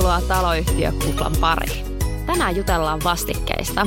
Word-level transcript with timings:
Tervetuloa 0.00 0.36
taloyhtiökuplan 0.36 1.32
pariin. 1.40 1.98
Tänään 2.26 2.56
jutellaan 2.56 3.00
vastikkeista. 3.04 3.86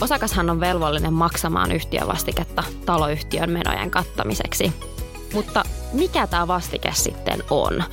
Osakashan 0.00 0.50
on 0.50 0.60
velvollinen 0.60 1.12
maksamaan 1.12 1.72
yhtiövastiketta 1.72 2.64
taloyhtiön 2.86 3.50
menojen 3.50 3.90
kattamiseksi. 3.90 4.72
Mutta 5.34 5.64
mikä 5.92 6.26
tämä 6.26 6.48
vastike 6.48 6.90
sitten 6.94 7.42
on? 7.50 7.84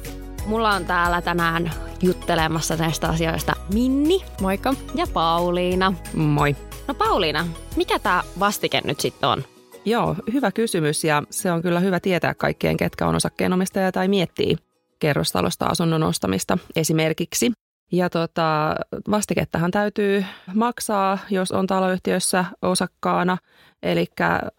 Mulla 0.46 0.72
on 0.72 0.86
täällä 0.86 1.22
tänään 1.22 1.72
juttelemassa 2.02 2.76
näistä 2.76 3.08
asioista 3.08 3.54
Minni. 3.74 4.22
Moikka. 4.42 4.74
Ja 4.96 5.06
Pauliina. 5.14 5.94
Moi. 6.14 6.56
No 6.88 6.94
Pauliina, 6.94 7.48
mikä 7.76 8.00
tämä 8.00 8.24
vastike 8.40 8.82
nyt 8.84 9.00
sitten 9.00 9.30
on? 9.30 9.44
Joo, 9.86 10.16
hyvä 10.34 10.52
kysymys 10.52 11.04
ja 11.04 11.24
se 11.30 11.52
on 11.52 11.62
kyllä 11.62 11.80
hyvä 11.80 12.00
tietää 12.00 12.34
kaikkien, 12.34 12.78
ketkä 12.78 13.08
on 13.08 13.16
osakkeenomistajia 13.16 13.92
tai 13.92 14.08
miettii 14.08 14.58
kerrostalosta 15.02 15.66
asunnon 15.66 16.04
ostamista 16.04 16.58
esimerkiksi. 16.76 17.52
Ja 17.92 18.10
tota, 18.10 18.76
vastikettahan 19.12 19.72
täytyy 19.72 20.26
maksaa, 20.54 21.18
jos 21.30 21.52
on 21.52 21.68
taloyhtiössä 21.68 22.46
osakkaana, 22.62 23.38
eli 23.84 24.06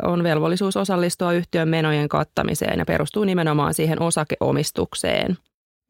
on 0.02 0.23
velvollisuus 0.23 0.77
osallistua 0.77 1.32
yhtiön 1.32 1.68
menojen 1.68 2.09
kattamiseen 2.09 2.78
ja 2.78 2.84
perustuu 2.84 3.24
nimenomaan 3.24 3.74
siihen 3.74 4.02
osakeomistukseen. 4.02 5.37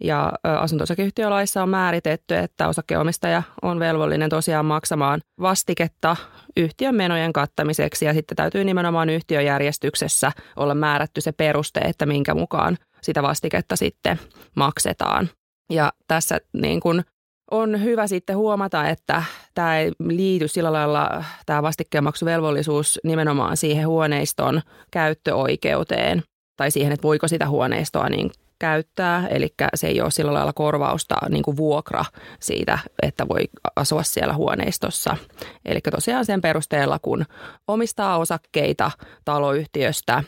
Ja 0.05 0.33
asunto-osakeyhtiölaissa 0.42 1.62
on 1.62 1.69
määritetty, 1.69 2.37
että 2.37 2.69
osakeomistaja 2.69 3.42
on 3.62 3.79
velvollinen 3.79 4.30
tosiaan 4.30 4.66
maksamaan 4.66 5.20
vastiketta 5.41 6.16
yhtiön 6.56 6.95
menojen 6.95 7.33
kattamiseksi 7.33 8.05
ja 8.05 8.15
sitten 8.15 8.37
täytyy 8.37 8.64
nimenomaan 8.64 9.11
yhtiöjärjestyksessä 9.11 10.33
olla 10.56 10.75
määrätty 10.75 11.20
se 11.20 11.33
peruste, 11.33 11.80
että 11.80 12.06
minkä 12.06 12.34
mukaan 12.34 12.77
sitä 13.03 13.23
vastiketta 13.23 13.77
sitten 13.77 14.20
maksetaan. 14.56 15.28
Ja 15.73 15.92
tässä 16.08 16.41
niin 16.53 16.80
kuin 16.80 17.05
on 17.50 17.83
hyvä 17.83 18.06
sitten 18.06 18.36
huomata, 18.36 18.89
että 18.89 19.23
tämä 19.55 19.78
ei 19.78 19.92
liity 19.98 20.48
sillä 20.48 20.73
lailla, 20.73 21.25
tämä 21.47 21.62
vastikkeenmaksuvelvollisuus 21.62 23.00
nimenomaan 23.05 23.56
siihen 23.56 23.89
huoneiston 23.89 24.61
käyttöoikeuteen 24.91 26.23
tai 26.56 26.70
siihen, 26.70 26.92
että 26.92 27.03
voiko 27.03 27.28
sitä 27.28 27.48
huoneistoa 27.48 28.08
niin 28.08 28.30
käyttää, 28.62 29.27
eli 29.28 29.55
se 29.74 29.86
ei 29.86 30.00
ole 30.00 30.10
sillä 30.10 30.32
lailla 30.32 30.52
korvausta 30.52 31.14
niin 31.28 31.42
kuin 31.42 31.56
vuokra 31.56 32.05
siitä, 32.41 32.78
että 33.02 33.28
voi 33.28 33.44
asua 33.77 34.02
siellä 34.02 34.34
huoneistossa. 34.34 35.16
Eli 35.64 35.80
tosiaan 35.80 36.24
sen 36.24 36.41
perusteella, 36.41 36.98
kun 36.98 37.24
omistaa 37.68 38.18
osakkeita 38.18 38.90
taloyhtiöstä, 39.24 40.24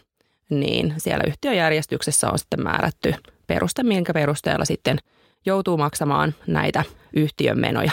niin 0.50 0.94
siellä 0.98 1.24
yhtiöjärjestyksessä 1.27 2.30
on 2.30 2.38
sitten 2.38 2.62
määrätty 2.62 3.14
peruste, 3.46 3.82
minkä 3.82 4.12
perusteella 4.12 4.64
sitten 4.64 4.98
joutuu 5.46 5.77
maksamaan 5.77 6.34
näitä 6.46 6.84
yhtiön 7.12 7.60
menoja. 7.60 7.92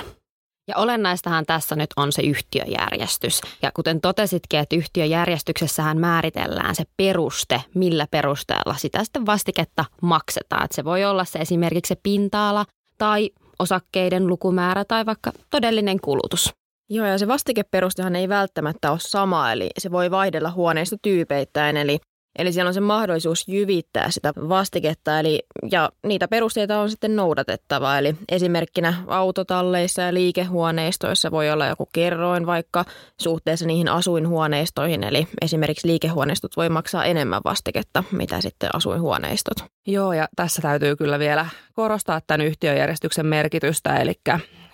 Ja 0.71 0.77
olennaistahan 0.77 1.45
tässä 1.45 1.75
nyt 1.75 1.89
on 1.97 2.11
se 2.11 2.21
yhtiöjärjestys. 2.21 3.41
Ja 3.61 3.71
kuten 3.73 4.01
totesitkin, 4.01 4.59
että 4.59 4.75
yhtiöjärjestyksessähän 4.75 5.97
määritellään 5.97 6.75
se 6.75 6.83
peruste, 6.97 7.61
millä 7.75 8.07
perusteella 8.11 8.75
sitä 8.77 9.03
sitten 9.03 9.25
vastiketta 9.25 9.85
maksetaan. 10.01 10.65
Että 10.65 10.75
se 10.75 10.83
voi 10.83 11.05
olla 11.05 11.25
se 11.25 11.39
esimerkiksi 11.39 11.87
se 11.87 11.99
pinta-ala 12.03 12.65
tai 12.97 13.29
osakkeiden 13.59 14.27
lukumäärä 14.27 14.85
tai 14.85 15.05
vaikka 15.05 15.31
todellinen 15.49 15.99
kulutus. 15.99 16.53
Joo, 16.89 17.05
ja 17.05 17.17
se 17.17 17.27
vastikeperustehan 17.27 18.15
ei 18.15 18.29
välttämättä 18.29 18.91
ole 18.91 18.99
sama, 18.99 19.51
eli 19.51 19.69
se 19.77 19.91
voi 19.91 20.11
vaihdella 20.11 20.51
huoneistotyypeittäin, 20.51 21.77
eli 21.77 21.99
Eli 22.39 22.51
siellä 22.53 22.67
on 22.67 22.73
se 22.73 22.79
mahdollisuus 22.79 23.47
jyvittää 23.47 24.11
sitä 24.11 24.33
vastiketta, 24.49 25.19
eli, 25.19 25.43
ja 25.71 25.89
niitä 26.07 26.27
perusteita 26.27 26.79
on 26.79 26.89
sitten 26.89 27.15
noudatettava. 27.15 27.97
Eli 27.97 28.15
esimerkkinä 28.29 28.93
autotalleissa 29.07 30.01
ja 30.01 30.13
liikehuoneistoissa 30.13 31.31
voi 31.31 31.51
olla 31.51 31.67
joku 31.67 31.89
kerroin 31.93 32.45
vaikka 32.45 32.85
suhteessa 33.21 33.65
niihin 33.65 33.87
asuinhuoneistoihin. 33.87 35.03
Eli 35.03 35.27
esimerkiksi 35.41 35.87
liikehuoneistot 35.87 36.57
voi 36.57 36.69
maksaa 36.69 37.05
enemmän 37.05 37.41
vastiketta, 37.45 38.03
mitä 38.11 38.41
sitten 38.41 38.75
asuinhuoneistot. 38.75 39.57
Joo, 39.87 40.13
ja 40.13 40.27
tässä 40.35 40.61
täytyy 40.61 40.95
kyllä 40.95 41.19
vielä 41.19 41.45
korostaa 41.73 42.21
tämän 42.27 42.47
yhtiöjärjestyksen 42.47 43.25
merkitystä, 43.25 43.97
eli 43.97 44.13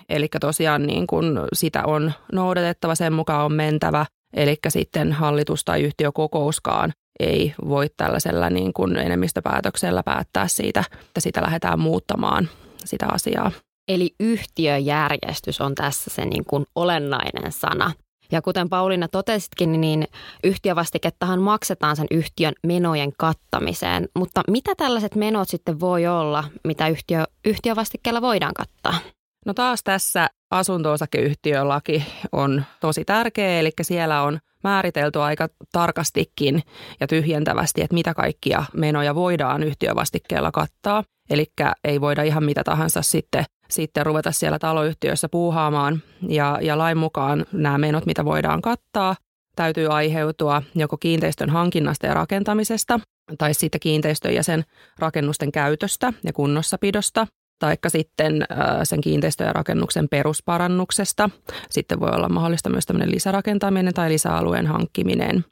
Eli 0.09 0.27
tosiaan 0.39 0.87
niin 0.87 1.07
kun 1.07 1.47
sitä 1.53 1.83
on 1.85 2.13
noudatettava, 2.31 2.95
sen 2.95 3.13
mukaan 3.13 3.45
on 3.45 3.53
mentävä, 3.53 4.05
eli 4.33 4.57
sitten 4.67 5.11
hallitus 5.11 5.65
tai 5.65 5.81
yhtiökokouskaan 5.81 6.93
ei 7.19 7.53
voi 7.67 7.89
tällaisella 7.97 8.49
niin 8.49 8.73
kuin 8.73 8.97
enemmistöpäätöksellä 8.97 10.03
päättää 10.03 10.47
siitä, 10.47 10.83
että 11.07 11.19
sitä 11.19 11.41
lähdetään 11.41 11.79
muuttamaan 11.79 12.49
sitä 12.85 13.07
asiaa. 13.11 13.51
Eli 13.87 14.15
yhtiöjärjestys 14.19 15.61
on 15.61 15.75
tässä 15.75 16.09
se 16.09 16.25
niin 16.25 16.45
kuin 16.45 16.65
olennainen 16.75 17.51
sana. 17.51 17.91
Ja 18.31 18.41
kuten 18.41 18.69
Pauliina 18.69 19.07
tositkin, 19.07 19.81
niin 19.81 20.07
yhtiövastikettahan 20.43 21.41
maksetaan 21.41 21.95
sen 21.95 22.07
yhtiön 22.11 22.53
menojen 22.67 23.11
kattamiseen. 23.17 24.07
Mutta 24.15 24.41
mitä 24.47 24.75
tällaiset 24.75 25.15
menot 25.15 25.49
sitten 25.49 25.79
voi 25.79 26.07
olla, 26.07 26.43
mitä 26.63 26.87
yhtiö, 26.87 27.23
yhtiövastikkeella 27.45 28.21
voidaan 28.21 28.53
kattaa? 28.53 28.99
No 29.47 29.53
taas 29.53 29.83
tässä 29.83 30.29
asunto-osakeyhtiölaki 30.51 32.05
on 32.31 32.63
tosi 32.79 33.05
tärkeä, 33.05 33.59
eli 33.59 33.71
siellä 33.81 34.21
on 34.21 34.39
määritelty 34.63 35.21
aika 35.21 35.47
tarkastikin 35.71 36.63
ja 36.99 37.07
tyhjentävästi, 37.07 37.81
että 37.81 37.93
mitä 37.93 38.13
kaikkia 38.13 38.63
menoja 38.73 39.15
voidaan 39.15 39.63
yhtiövastikkeella 39.63 40.51
kattaa. 40.51 41.03
Eli 41.29 41.45
ei 41.83 42.01
voida 42.01 42.23
ihan 42.23 42.43
mitä 42.43 42.63
tahansa 42.63 43.01
sitten, 43.01 43.45
sitten 43.69 44.05
ruveta 44.05 44.31
siellä 44.31 44.59
taloyhtiössä 44.59 45.29
puuhaamaan. 45.29 46.01
Ja, 46.29 46.59
ja 46.61 46.77
lain 46.77 46.97
mukaan 46.97 47.45
nämä 47.51 47.77
menot, 47.77 48.05
mitä 48.05 48.25
voidaan 48.25 48.61
kattaa, 48.61 49.15
täytyy 49.55 49.87
aiheutua 49.87 50.61
joko 50.75 50.97
kiinteistön 50.97 51.49
hankinnasta 51.49 52.05
ja 52.05 52.13
rakentamisesta 52.13 52.99
tai 53.37 53.53
sitten 53.53 53.79
kiinteistön 53.79 54.35
ja 54.35 54.43
sen 54.43 54.63
rakennusten 54.99 55.51
käytöstä 55.51 56.13
ja 56.23 56.33
kunnossapidosta 56.33 57.27
taikka 57.59 57.89
sitten 57.89 58.45
sen 58.83 59.01
kiinteistön 59.01 59.47
ja 59.47 59.53
rakennuksen 59.53 60.09
perusparannuksesta. 60.09 61.29
Sitten 61.69 61.99
voi 61.99 62.09
olla 62.09 62.29
mahdollista 62.29 62.69
myös 62.69 62.85
tämmöinen 62.85 63.11
lisärakentaminen 63.11 63.93
tai 63.93 64.09
lisäalueen 64.09 64.67
hankkiminen. 64.67 65.45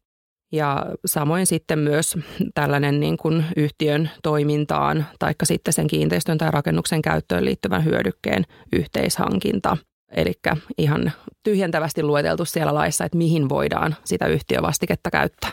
Ja 0.52 0.86
samoin 1.06 1.46
sitten 1.46 1.80
myös 1.80 2.18
tällainen 2.54 3.00
niin 3.00 3.18
kuin 3.18 3.46
yhtiön 3.56 4.10
toimintaan 4.24 5.06
taikka 5.20 5.46
sitten 5.46 5.74
sen 5.74 5.88
kiinteistön 5.88 6.38
tai 6.38 6.52
rakennuksen 6.52 7.02
käyttöön 7.02 7.46
liittyvän 7.46 7.86
hyödykkeen 7.86 8.44
yhteishankinta. 8.74 9.78
Eli 10.12 10.34
ihan 10.78 11.12
tyhjentävästi 11.44 12.04
lueteltu 12.04 12.46
siellä 12.46 12.74
laissa, 12.74 13.06
että 13.06 13.18
mihin 13.18 13.50
voidaan 13.50 13.96
sitä 14.04 14.28
yhtiövastiketta 14.28 15.12
käyttää. 15.12 15.52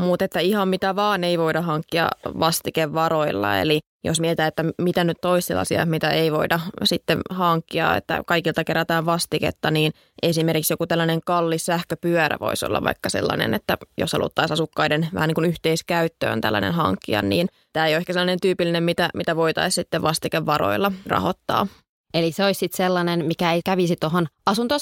Mutta 0.00 0.24
että 0.24 0.40
ihan 0.40 0.68
mitä 0.68 0.96
vaan 0.96 1.24
ei 1.24 1.38
voida 1.38 1.62
hankkia 1.62 2.08
vastikevaroilla. 2.24 3.58
Eli 3.58 3.80
jos 4.04 4.20
mietitään, 4.20 4.48
että 4.48 4.64
mitä 4.78 5.04
nyt 5.04 5.16
toisenlaisia, 5.20 5.86
mitä 5.86 6.10
ei 6.10 6.32
voida 6.32 6.60
sitten 6.84 7.18
hankkia, 7.30 7.96
että 7.96 8.22
kaikilta 8.26 8.64
kerätään 8.64 9.06
vastiketta, 9.06 9.70
niin 9.70 9.92
esimerkiksi 10.22 10.72
joku 10.72 10.86
tällainen 10.86 11.20
kallis 11.26 11.66
sähköpyörä 11.66 12.36
voisi 12.40 12.66
olla 12.66 12.84
vaikka 12.84 13.08
sellainen, 13.08 13.54
että 13.54 13.76
jos 13.98 14.12
haluttaisiin 14.12 14.52
asukkaiden 14.52 15.08
vähän 15.14 15.28
niin 15.28 15.34
kuin 15.34 15.48
yhteiskäyttöön 15.48 16.40
tällainen 16.40 16.72
hankkia, 16.72 17.22
niin 17.22 17.48
tämä 17.72 17.86
ei 17.86 17.92
ole 17.94 17.98
ehkä 17.98 18.12
sellainen 18.12 18.40
tyypillinen, 18.42 18.82
mitä, 18.82 19.10
mitä 19.14 19.36
voitaisiin 19.36 19.82
sitten 19.82 20.02
vastikevaroilla 20.02 20.92
rahoittaa. 21.06 21.66
Eli 22.14 22.32
se 22.32 22.44
olisi 22.44 22.58
sitten 22.58 22.76
sellainen, 22.76 23.24
mikä 23.24 23.52
ei 23.52 23.60
kävisi 23.64 23.96
tuohon 24.00 24.26
asunto 24.46 24.76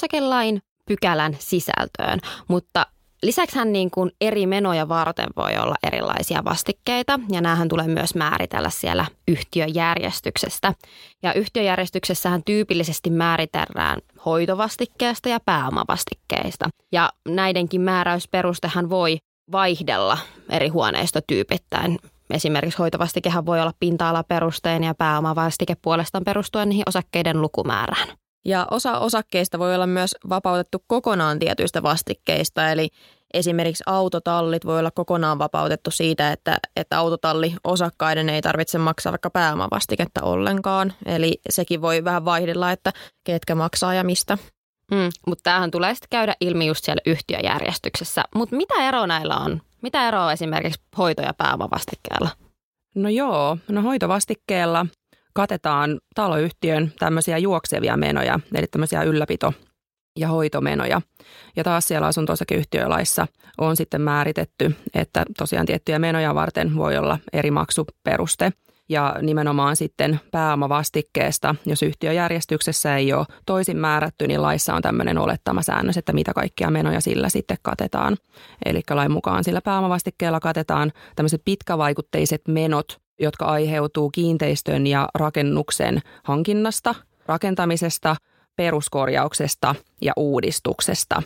pykälän 0.85 1.35
sisältöön, 1.39 2.19
mutta 2.47 2.85
Lisäksihän 3.23 3.73
niin 3.73 3.91
kuin 3.91 4.11
eri 4.21 4.47
menoja 4.47 4.89
varten 4.89 5.27
voi 5.37 5.57
olla 5.57 5.75
erilaisia 5.83 6.43
vastikkeita 6.45 7.19
ja 7.31 7.41
näähän 7.41 7.69
tulee 7.69 7.87
myös 7.87 8.15
määritellä 8.15 8.69
siellä 8.69 9.05
yhtiöjärjestyksestä. 9.27 10.73
Ja 11.23 11.33
yhtiöjärjestyksessähän 11.33 12.43
tyypillisesti 12.43 13.09
määritellään 13.09 13.99
hoitovastikkeesta 14.25 15.29
ja 15.29 15.39
pääomavastikkeista. 15.45 16.69
Ja 16.91 17.09
näidenkin 17.27 17.81
määräysperustehan 17.81 18.89
voi 18.89 19.17
vaihdella 19.51 20.17
eri 20.49 20.67
huoneistotyypittäin. 20.67 21.99
Esimerkiksi 22.29 22.77
hoitovastikehan 22.77 23.45
voi 23.45 23.61
olla 23.61 23.73
pinta-alaperusteinen 23.79 24.87
ja 24.87 24.95
pääomavastike 24.95 25.75
puolestaan 25.81 26.23
perustuen 26.23 26.69
niihin 26.69 26.89
osakkeiden 26.89 27.41
lukumäärään. 27.41 28.07
Ja 28.45 28.67
osa 28.71 28.99
osakkeista 28.99 29.59
voi 29.59 29.75
olla 29.75 29.87
myös 29.87 30.15
vapautettu 30.29 30.83
kokonaan 30.87 31.39
tietyistä 31.39 31.83
vastikkeista, 31.83 32.71
eli 32.71 32.89
esimerkiksi 33.33 33.83
autotallit 33.85 34.65
voi 34.65 34.79
olla 34.79 34.91
kokonaan 34.91 35.39
vapautettu 35.39 35.91
siitä, 35.91 36.31
että, 36.31 36.57
että 36.75 36.97
autotalli 36.97 37.55
osakkaiden 37.63 38.29
ei 38.29 38.41
tarvitse 38.41 38.77
maksaa 38.77 39.11
vaikka 39.11 39.29
pääomavastiketta 39.29 40.21
ollenkaan. 40.21 40.93
Eli 41.05 41.39
sekin 41.49 41.81
voi 41.81 42.03
vähän 42.03 42.25
vaihdella, 42.25 42.71
että 42.71 42.93
ketkä 43.23 43.55
maksaa 43.55 43.93
ja 43.93 44.03
mistä. 44.03 44.37
Mm, 44.91 45.09
mutta 45.27 45.43
tämähän 45.43 45.71
tulee 45.71 45.93
sitten 45.95 46.09
käydä 46.09 46.35
ilmi 46.41 46.67
just 46.67 46.85
siellä 46.85 47.01
yhtiöjärjestyksessä. 47.05 48.23
Mutta 48.35 48.55
mitä 48.55 48.73
ero 48.73 49.05
näillä 49.05 49.37
on? 49.37 49.61
Mitä 49.81 50.07
eroa 50.07 50.31
esimerkiksi 50.31 50.81
hoito- 50.97 51.21
ja 51.21 51.33
pääomavastikkeella? 51.33 52.29
No 52.95 53.09
joo, 53.09 53.57
no 53.67 53.81
hoitovastikkeella 53.81 54.85
katetaan 55.33 55.99
taloyhtiön 56.15 56.91
tämmöisiä 56.99 57.37
juoksevia 57.37 57.97
menoja, 57.97 58.39
eli 58.55 58.67
tämmöisiä 58.67 59.03
ylläpito- 59.03 59.53
ja 60.19 60.27
hoitomenoja. 60.27 61.01
Ja 61.55 61.63
taas 61.63 61.87
siellä 61.87 62.07
asunto-osakeyhtiölaissa 62.07 63.27
on 63.57 63.77
sitten 63.77 64.01
määritetty, 64.01 64.75
että 64.93 65.25
tosiaan 65.37 65.65
tiettyjä 65.65 65.99
menoja 65.99 66.35
varten 66.35 66.75
voi 66.75 66.97
olla 66.97 67.19
eri 67.33 67.51
maksuperuste. 67.51 68.51
Ja 68.89 69.15
nimenomaan 69.21 69.75
sitten 69.75 70.19
pääomavastikkeesta, 70.31 71.55
jos 71.65 71.83
yhtiöjärjestyksessä 71.83 72.97
ei 72.97 73.13
ole 73.13 73.25
toisin 73.45 73.77
määrätty, 73.77 74.27
niin 74.27 74.41
laissa 74.41 74.73
on 74.73 74.81
tämmöinen 74.81 75.17
olettamasäännös, 75.17 75.97
että 75.97 76.13
mitä 76.13 76.33
kaikkia 76.33 76.71
menoja 76.71 77.01
sillä 77.01 77.29
sitten 77.29 77.57
katetaan. 77.61 78.17
Eli 78.65 78.81
lain 78.89 79.11
mukaan 79.11 79.43
sillä 79.43 79.61
pääomavastikkeella 79.61 80.39
katetaan 80.39 80.91
tämmöiset 81.15 81.41
pitkävaikutteiset 81.45 82.41
menot, 82.47 83.01
jotka 83.19 83.45
aiheutuu 83.45 84.09
kiinteistön 84.09 84.87
ja 84.87 85.09
rakennuksen 85.13 86.01
hankinnasta, 86.23 86.95
rakentamisesta, 87.25 88.15
peruskorjauksesta 88.55 89.75
ja 90.01 90.13
uudistuksesta. 90.17 91.23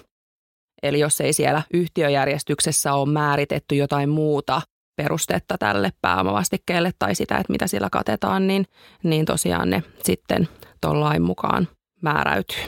Eli 0.84 1.00
jos 1.00 1.22
ei 1.22 1.34
siellä 1.34 1.62
yhtiöjärjestyksessä 1.74 2.94
ole 2.94 3.10
määritetty 3.10 3.75
jotain 3.75 4.10
muuta 4.10 4.62
perustetta 4.95 5.57
tälle 5.57 5.92
pääomavastikkeelle 6.01 6.92
tai 7.00 7.16
sitä, 7.16 7.38
että 7.38 7.51
mitä 7.51 7.68
sillä 7.68 7.90
katetaan, 7.92 8.48
niin, 8.48 8.66
niin 9.04 9.25
tosiaan 9.25 9.69
ne 9.69 9.84
sitten 10.04 10.48
tuon 10.81 11.00
lain 11.00 11.22
mukaan 11.22 11.68
määräytyy. 12.01 12.63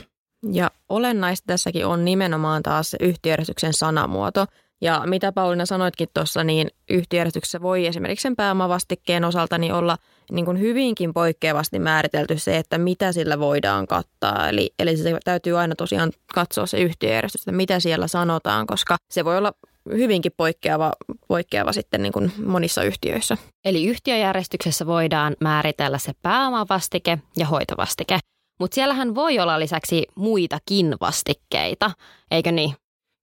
Ja 0.52 0.70
olennaista 0.88 1.44
tässäkin 1.46 1.86
on 1.86 2.04
nimenomaan 2.04 2.62
taas 2.62 2.90
se 2.90 2.96
yhtiöjärjestyksen 3.00 3.72
sanamuoto– 3.72 4.46
ja 4.80 5.02
mitä 5.06 5.32
Pauliina 5.32 5.66
sanoitkin 5.66 6.08
tuossa, 6.14 6.44
niin 6.44 6.70
yhtiöjärjestyksessä 6.90 7.60
voi 7.60 7.86
esimerkiksi 7.86 8.22
sen 8.22 8.36
pääomavastikkeen 8.36 9.24
osalta 9.24 9.58
niin 9.58 9.74
olla 9.74 9.98
niin 10.32 10.44
kuin 10.44 10.60
hyvinkin 10.60 11.14
poikkeavasti 11.14 11.78
määritelty 11.78 12.38
se, 12.38 12.56
että 12.56 12.78
mitä 12.78 13.12
sillä 13.12 13.38
voidaan 13.38 13.86
kattaa. 13.86 14.48
Eli, 14.48 14.70
eli 14.78 14.96
se 14.96 15.18
täytyy 15.24 15.58
aina 15.58 15.74
tosiaan 15.74 16.12
katsoa 16.34 16.66
se 16.66 16.80
yhtiöjärjestys, 16.80 17.40
että 17.40 17.52
mitä 17.52 17.80
siellä 17.80 18.08
sanotaan, 18.08 18.66
koska 18.66 18.96
se 19.10 19.24
voi 19.24 19.38
olla 19.38 19.52
hyvinkin 19.92 20.32
poikkeava, 20.36 20.92
poikkeava 21.28 21.72
sitten 21.72 22.02
niin 22.02 22.12
kuin 22.12 22.32
monissa 22.44 22.82
yhtiöissä. 22.82 23.36
Eli 23.64 23.86
yhtiöjärjestyksessä 23.86 24.86
voidaan 24.86 25.36
määritellä 25.40 25.98
se 25.98 26.12
pääomavastike 26.22 27.18
ja 27.36 27.46
hoitovastike. 27.46 28.18
Mutta 28.60 28.74
siellähän 28.74 29.14
voi 29.14 29.38
olla 29.38 29.60
lisäksi 29.60 30.06
muitakin 30.14 30.94
vastikkeita, 31.00 31.90
eikö 32.30 32.52
niin? 32.52 32.74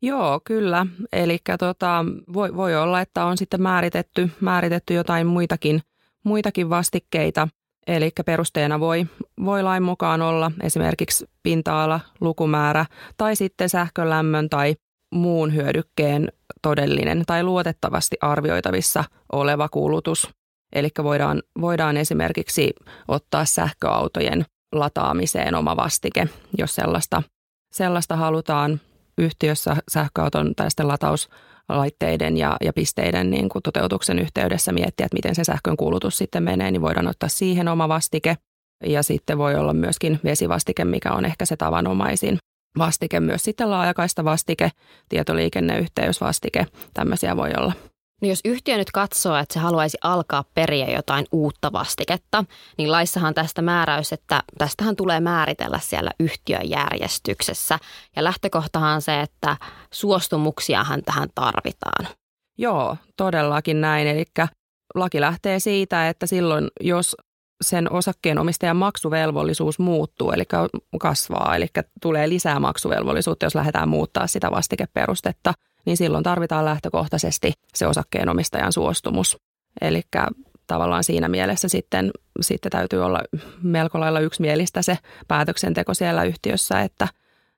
Joo, 0.03 0.41
kyllä. 0.43 0.85
Eli 1.13 1.37
tota, 1.59 2.05
voi, 2.33 2.55
voi 2.55 2.75
olla, 2.75 3.01
että 3.01 3.25
on 3.25 3.37
sitten 3.37 3.61
määritetty, 3.61 4.29
määritetty 4.39 4.93
jotain 4.93 5.27
muitakin, 5.27 5.81
muitakin 6.23 6.69
vastikkeita. 6.69 7.47
Eli 7.87 8.11
perusteena 8.25 8.79
voi, 8.79 9.05
voi 9.45 9.63
lain 9.63 9.83
mukaan 9.83 10.21
olla 10.21 10.51
esimerkiksi 10.61 11.25
pinta-ala, 11.43 11.99
lukumäärä 12.21 12.85
tai 13.17 13.35
sitten 13.35 13.69
sähkölämmön 13.69 14.49
tai 14.49 14.75
muun 15.13 15.55
hyödykkeen 15.55 16.31
todellinen 16.61 17.23
tai 17.25 17.43
luotettavasti 17.43 18.17
arvioitavissa 18.21 19.03
oleva 19.31 19.69
kulutus. 19.69 20.29
Eli 20.73 20.89
voidaan, 21.03 21.43
voidaan 21.61 21.97
esimerkiksi 21.97 22.73
ottaa 23.07 23.45
sähköautojen 23.45 24.45
lataamiseen 24.71 25.55
oma 25.55 25.75
vastike, 25.75 26.27
jos 26.57 26.75
sellaista, 26.75 27.23
sellaista 27.71 28.15
halutaan 28.15 28.79
yhtiössä 29.17 29.75
sähköauton 29.87 30.55
tai 30.55 30.71
sitten 30.71 30.87
latauslaitteiden 30.87 32.37
ja, 32.37 32.57
ja 32.61 32.73
pisteiden 32.73 33.29
niin 33.29 33.49
kuin 33.49 33.63
toteutuksen 33.63 34.19
yhteydessä 34.19 34.71
miettiä, 34.71 35.05
että 35.05 35.15
miten 35.15 35.35
se 35.35 35.43
sähkön 35.43 35.77
kulutus 35.77 36.17
sitten 36.17 36.43
menee, 36.43 36.71
niin 36.71 36.81
voidaan 36.81 37.07
ottaa 37.07 37.29
siihen 37.29 37.67
oma 37.67 37.87
vastike. 37.87 38.37
Ja 38.85 39.03
sitten 39.03 39.37
voi 39.37 39.55
olla 39.55 39.73
myöskin 39.73 40.19
vesivastike, 40.23 40.85
mikä 40.85 41.11
on 41.11 41.25
ehkä 41.25 41.45
se 41.45 41.57
tavanomaisin 41.57 42.37
vastike, 42.77 43.19
myös 43.19 43.43
sitten 43.43 43.69
laajakaista 43.69 44.23
vastike, 44.23 44.71
tietoliikenneyhteysvastike, 45.09 46.65
tämmöisiä 46.93 47.37
voi 47.37 47.51
olla. 47.57 47.73
No 48.23 48.29
jos 48.29 48.39
yhtiö 48.45 48.77
nyt 48.77 48.91
katsoo, 48.91 49.35
että 49.35 49.53
se 49.53 49.59
haluaisi 49.59 49.97
alkaa 50.01 50.43
periä 50.53 50.91
jotain 50.91 51.25
uutta 51.31 51.71
vastiketta, 51.71 52.45
niin 52.77 52.91
laissahan 52.91 53.33
tästä 53.33 53.61
määräys, 53.61 54.13
että 54.13 54.43
tästähän 54.57 54.95
tulee 54.95 55.19
määritellä 55.19 55.79
siellä 55.81 56.11
yhtiöjärjestyksessä. 56.19 57.79
Ja 58.15 58.23
lähtökohtahan 58.23 59.01
se, 59.01 59.21
että 59.21 59.57
suostumuksiahan 59.93 61.03
tähän 61.03 61.29
tarvitaan. 61.35 62.07
Joo, 62.57 62.97
todellakin 63.17 63.81
näin. 63.81 64.07
Eli 64.07 64.25
laki 64.95 65.21
lähtee 65.21 65.59
siitä, 65.59 66.09
että 66.09 66.27
silloin 66.27 66.67
jos 66.81 67.15
sen 67.63 67.91
osakkeenomistajan 67.91 68.77
maksuvelvollisuus 68.77 69.79
muuttuu, 69.79 70.31
eli 70.31 70.43
kasvaa, 70.99 71.55
eli 71.55 71.67
tulee 72.01 72.29
lisää 72.29 72.59
maksuvelvollisuutta, 72.59 73.45
jos 73.45 73.55
lähdetään 73.55 73.89
muuttaa 73.89 74.27
sitä 74.27 74.51
vastikeperustetta– 74.51 75.53
niin 75.85 75.97
silloin 75.97 76.23
tarvitaan 76.23 76.65
lähtökohtaisesti 76.65 77.53
se 77.75 77.87
osakkeenomistajan 77.87 78.73
suostumus. 78.73 79.37
Eli 79.81 80.01
tavallaan 80.67 81.03
siinä 81.03 81.27
mielessä 81.27 81.67
sitten, 81.67 82.11
sitten 82.41 82.71
täytyy 82.71 83.05
olla 83.05 83.23
melko 83.61 83.99
lailla 83.99 84.19
yksimielistä 84.19 84.81
se 84.81 84.97
päätöksenteko 85.27 85.93
siellä 85.93 86.23
yhtiössä, 86.23 86.81
että, 86.81 87.07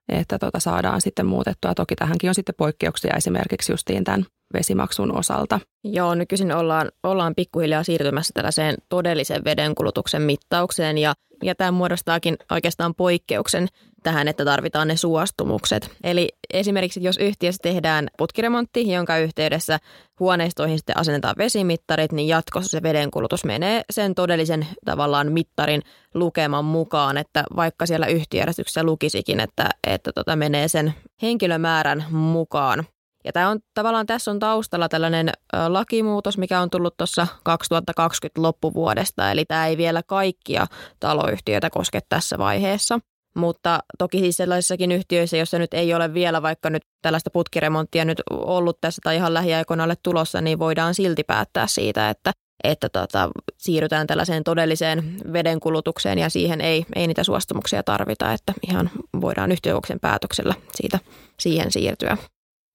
että 0.10 0.39
tota 0.39 0.60
saadaan 0.60 1.01
sitten 1.01 1.25
muutettua. 1.25 1.75
Toki 1.75 1.95
tähänkin 1.95 2.30
on 2.30 2.36
sitten 2.36 2.56
poikkeuksia 2.57 3.16
esimerkiksi 3.18 3.72
justiin 3.72 4.04
tämän 4.04 4.25
vesimaksun 4.54 5.18
osalta. 5.18 5.60
Joo, 5.83 6.16
nykyisin 6.16 6.51
ollaan, 6.51 6.92
ollaan 7.04 7.36
pikkuhiljaa 7.36 7.83
siirtymässä 7.83 8.31
tällaiseen 8.33 8.75
todellisen 8.89 9.44
vedenkulutuksen 9.44 10.21
mittaukseen 10.21 10.98
ja, 10.98 11.13
ja 11.44 11.56
tämä 11.56 11.71
muodostaakin 11.71 12.38
oikeastaan 12.51 12.95
poikkeuksen 12.95 13.68
tähän, 14.06 14.28
että 14.28 14.46
tarvitaan 14.46 14.88
ne 14.88 14.98
suostumukset. 14.98 15.92
Eli 16.04 16.30
esimerkiksi 16.54 17.04
jos 17.04 17.18
yhtiössä 17.18 17.60
tehdään 17.62 18.07
putkiremontti, 18.18 18.92
jonka 18.92 19.18
yhteydessä 19.18 19.80
huoneistoihin 20.19 20.78
sitten 20.78 20.98
asennetaan 20.98 21.36
vesimittarit, 21.38 22.12
niin 22.12 22.28
jatkossa 22.28 22.69
se 22.69 22.84
vedenkulutus 22.84 23.46
menee 23.46 23.81
sen 23.90 24.16
todellisen 24.16 24.68
tavallaan 24.86 25.31
mittarin 25.31 25.81
lukeman 26.13 26.66
mukaan, 26.66 27.18
että 27.18 27.44
vaikka 27.56 27.86
siellä 27.86 28.06
yhtiöjärjestyksessä 28.06 28.84
lukisikin, 28.84 29.40
että, 29.40 29.69
että 29.88 30.12
tota 30.12 30.36
menee 30.36 30.68
sen 30.68 30.94
henkilömäärän 31.22 32.06
mukaan. 32.12 32.85
Ja 33.24 33.31
tämä 33.31 33.50
on 33.50 33.59
tavallaan 33.74 34.06
tässä 34.06 34.31
on 34.31 34.40
taustalla 34.40 34.90
tällainen 34.90 35.30
lakimuutos, 35.68 36.38
mikä 36.38 36.59
on 36.59 36.69
tullut 36.69 36.97
tuossa 36.97 37.28
2020 37.44 38.42
loppuvuodesta, 38.42 39.31
eli 39.31 39.45
tämä 39.45 39.68
ei 39.68 39.78
vielä 39.78 40.04
kaikkia 40.07 40.68
taloyhtiöitä 41.00 41.69
koske 41.69 42.00
tässä 42.09 42.38
vaiheessa. 42.38 43.00
Mutta 43.35 43.80
toki 43.97 44.19
siis 44.19 44.37
sellaisissakin 44.37 44.92
yhtiöissä, 44.92 45.37
joissa 45.37 45.59
nyt 45.59 45.73
ei 45.73 45.94
ole 45.94 46.13
vielä 46.13 46.42
vaikka 46.42 46.69
nyt 46.69 46.83
tällaista 47.01 47.30
putkiremonttia 47.30 48.06
nyt 48.06 48.21
ollut 48.31 48.77
tässä 48.81 48.99
tai 49.04 49.15
ihan 49.15 49.33
lähiaikoina 49.33 49.83
ole 49.83 49.95
tulossa, 50.04 50.42
niin 50.42 50.59
voidaan 50.59 50.94
silti 50.94 51.23
päättää 51.23 51.68
siitä, 51.68 52.09
että, 52.09 52.31
että 52.63 52.89
tota, 52.89 53.30
siirrytään 53.57 54.07
tällaiseen 54.07 54.44
todelliseen 54.44 55.18
vedenkulutukseen 55.33 56.18
ja 56.18 56.30
siihen 56.30 56.61
ei, 56.61 56.85
ei 56.95 57.07
niitä 57.07 57.23
suostumuksia 57.23 57.83
tarvita, 57.83 58.33
että 58.33 58.54
ihan 58.68 58.89
voidaan 59.21 59.51
yhtiökokouksen 59.51 59.99
päätöksellä 59.99 60.54
siitä 60.75 60.99
siihen 61.39 61.71
siirtyä. 61.71 62.18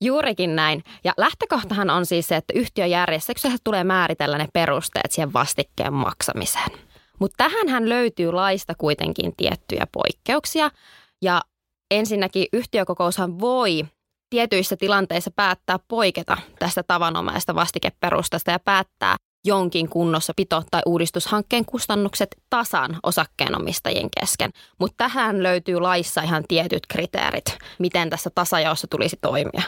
Juurikin 0.04 0.56
näin. 0.56 0.84
Ja 1.04 1.12
lähtökohtahan 1.16 1.90
on 1.90 2.06
siis 2.06 2.28
se, 2.28 2.36
että 2.36 2.52
yhtiöjärjestyksessä 2.56 3.58
tulee 3.64 3.84
määritellä 3.84 4.38
ne 4.38 4.48
perusteet 4.52 5.10
siihen 5.12 5.32
vastikkeen 5.32 5.92
maksamiseen. 5.92 6.89
Mutta 7.20 7.48
tähän 7.50 7.88
löytyy 7.88 8.32
laista 8.32 8.74
kuitenkin 8.78 9.32
tiettyjä 9.36 9.86
poikkeuksia. 9.92 10.70
Ja 11.22 11.40
ensinnäkin 11.90 12.46
yhtiökokoushan 12.52 13.40
voi 13.40 13.84
tietyissä 14.30 14.76
tilanteissa 14.76 15.30
päättää 15.36 15.78
poiketa 15.88 16.36
tästä 16.58 16.82
tavanomaista 16.82 17.54
vastikeperustasta 17.54 18.50
ja 18.50 18.58
päättää 18.58 19.16
jonkin 19.46 19.88
kunnossapito- 19.88 20.64
tai 20.70 20.82
uudistushankkeen 20.86 21.64
kustannukset 21.64 22.28
tasan 22.50 22.96
osakkeenomistajien 23.02 24.08
kesken. 24.20 24.50
Mutta 24.78 24.94
tähän 24.96 25.42
löytyy 25.42 25.80
laissa 25.80 26.22
ihan 26.22 26.44
tietyt 26.48 26.86
kriteerit, 26.88 27.58
miten 27.78 28.10
tässä 28.10 28.30
tasajaossa 28.34 28.86
tulisi 28.86 29.16
toimia. 29.20 29.62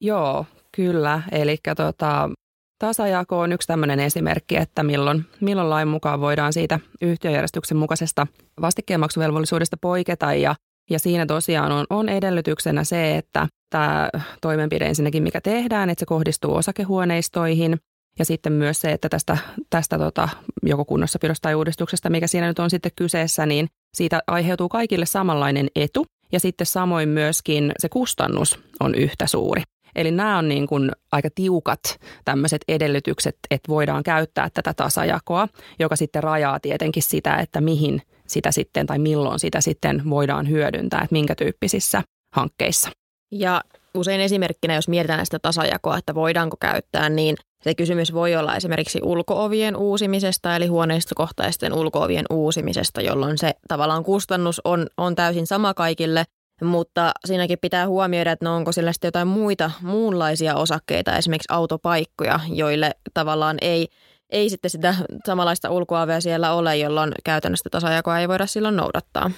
Joo, 0.00 0.46
kyllä. 0.76 1.22
Eli 1.32 1.56
tota, 1.76 2.30
tasajako 2.78 3.40
on 3.40 3.52
yksi 3.52 3.68
tämmöinen 3.68 4.00
esimerkki, 4.00 4.56
että 4.56 4.82
milloin, 4.82 5.24
milloin 5.40 5.70
lain 5.70 5.88
mukaan 5.88 6.20
voidaan 6.20 6.52
siitä 6.52 6.80
yhtiöjärjestyksen 7.02 7.76
mukaisesta 7.76 8.26
vastikkeenmaksuvelvollisuudesta 8.60 9.76
poiketa. 9.80 10.34
Ja, 10.34 10.54
ja 10.90 10.98
siinä 10.98 11.26
tosiaan 11.26 11.72
on, 11.72 11.86
on 11.90 12.08
edellytyksenä 12.08 12.84
se, 12.84 13.16
että 13.16 13.48
tämä 13.70 14.10
toimenpide 14.40 14.86
ensinnäkin, 14.86 15.22
mikä 15.22 15.40
tehdään, 15.40 15.90
että 15.90 16.00
se 16.00 16.06
kohdistuu 16.06 16.54
osakehuoneistoihin. 16.54 17.76
Ja 18.18 18.24
sitten 18.24 18.52
myös 18.52 18.80
se, 18.80 18.92
että 18.92 19.08
tästä, 19.08 19.38
tästä 19.70 19.98
tota, 19.98 20.28
joko 20.62 20.84
kunnossapidosta 20.84 21.42
tai 21.42 21.54
uudistuksesta, 21.54 22.10
mikä 22.10 22.26
siinä 22.26 22.48
nyt 22.48 22.58
on 22.58 22.70
sitten 22.70 22.92
kyseessä, 22.96 23.46
niin 23.46 23.68
siitä 23.94 24.20
aiheutuu 24.26 24.68
kaikille 24.68 25.06
samanlainen 25.06 25.68
etu. 25.76 26.06
Ja 26.32 26.40
sitten 26.40 26.66
samoin 26.66 27.08
myöskin 27.08 27.72
se 27.78 27.88
kustannus 27.88 28.60
on 28.80 28.94
yhtä 28.94 29.26
suuri. 29.26 29.62
Eli 29.96 30.10
nämä 30.10 30.38
on 30.38 30.48
niin 30.48 30.66
kuin 30.66 30.92
aika 31.12 31.28
tiukat 31.34 31.80
tämmöiset 32.24 32.64
edellytykset, 32.68 33.36
että 33.50 33.68
voidaan 33.68 34.02
käyttää 34.02 34.50
tätä 34.54 34.74
tasajakoa, 34.74 35.48
joka 35.78 35.96
sitten 35.96 36.22
rajaa 36.22 36.60
tietenkin 36.60 37.02
sitä, 37.02 37.36
että 37.36 37.60
mihin 37.60 38.02
sitä 38.26 38.52
sitten 38.52 38.86
tai 38.86 38.98
milloin 38.98 39.38
sitä 39.38 39.60
sitten 39.60 40.10
voidaan 40.10 40.48
hyödyntää, 40.48 41.00
että 41.00 41.12
minkä 41.12 41.34
tyyppisissä 41.34 42.02
hankkeissa. 42.34 42.90
Ja 43.32 43.60
usein 43.94 44.20
esimerkkinä, 44.20 44.74
jos 44.74 44.88
mietitään 44.88 45.26
sitä 45.26 45.38
tasajakoa, 45.38 45.98
että 45.98 46.14
voidaanko 46.14 46.56
käyttää, 46.60 47.08
niin 47.08 47.36
se 47.62 47.74
kysymys 47.74 48.12
voi 48.12 48.36
olla 48.36 48.56
esimerkiksi 48.56 49.00
ulkoovien 49.02 49.76
uusimisesta, 49.76 50.56
eli 50.56 50.66
huoneistokohtaisten 50.66 51.72
ulkoovien 51.72 52.26
uusimisesta, 52.30 53.00
jolloin 53.00 53.38
se 53.38 53.52
tavallaan 53.68 54.04
kustannus 54.04 54.60
on, 54.64 54.86
on 54.96 55.14
täysin 55.14 55.46
sama 55.46 55.74
kaikille, 55.74 56.24
mutta 56.64 57.12
siinäkin 57.24 57.58
pitää 57.58 57.88
huomioida, 57.88 58.32
että 58.32 58.44
no 58.44 58.56
onko 58.56 58.72
sillä 58.72 58.92
sitten 58.92 59.08
jotain 59.08 59.28
muita 59.28 59.70
muunlaisia 59.82 60.54
osakkeita, 60.54 61.16
esimerkiksi 61.16 61.52
autopaikkoja, 61.52 62.40
joille 62.48 62.90
tavallaan 63.14 63.56
ei, 63.60 63.88
ei 64.30 64.50
sitten 64.50 64.70
sitä 64.70 64.94
samanlaista 65.26 65.70
ulkoavea 65.70 66.20
siellä 66.20 66.52
ole, 66.52 66.76
jolloin 66.76 67.12
käytännössä 67.24 67.70
tasajakoa 67.70 68.18
ei 68.18 68.28
voida 68.28 68.46
silloin 68.46 68.76
noudattaa. 68.76 69.30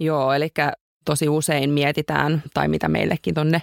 Joo, 0.00 0.32
eli 0.32 0.48
tosi 1.04 1.28
usein 1.28 1.70
mietitään, 1.70 2.42
tai 2.54 2.68
mitä 2.68 2.88
meillekin 2.88 3.34
tuonne 3.34 3.62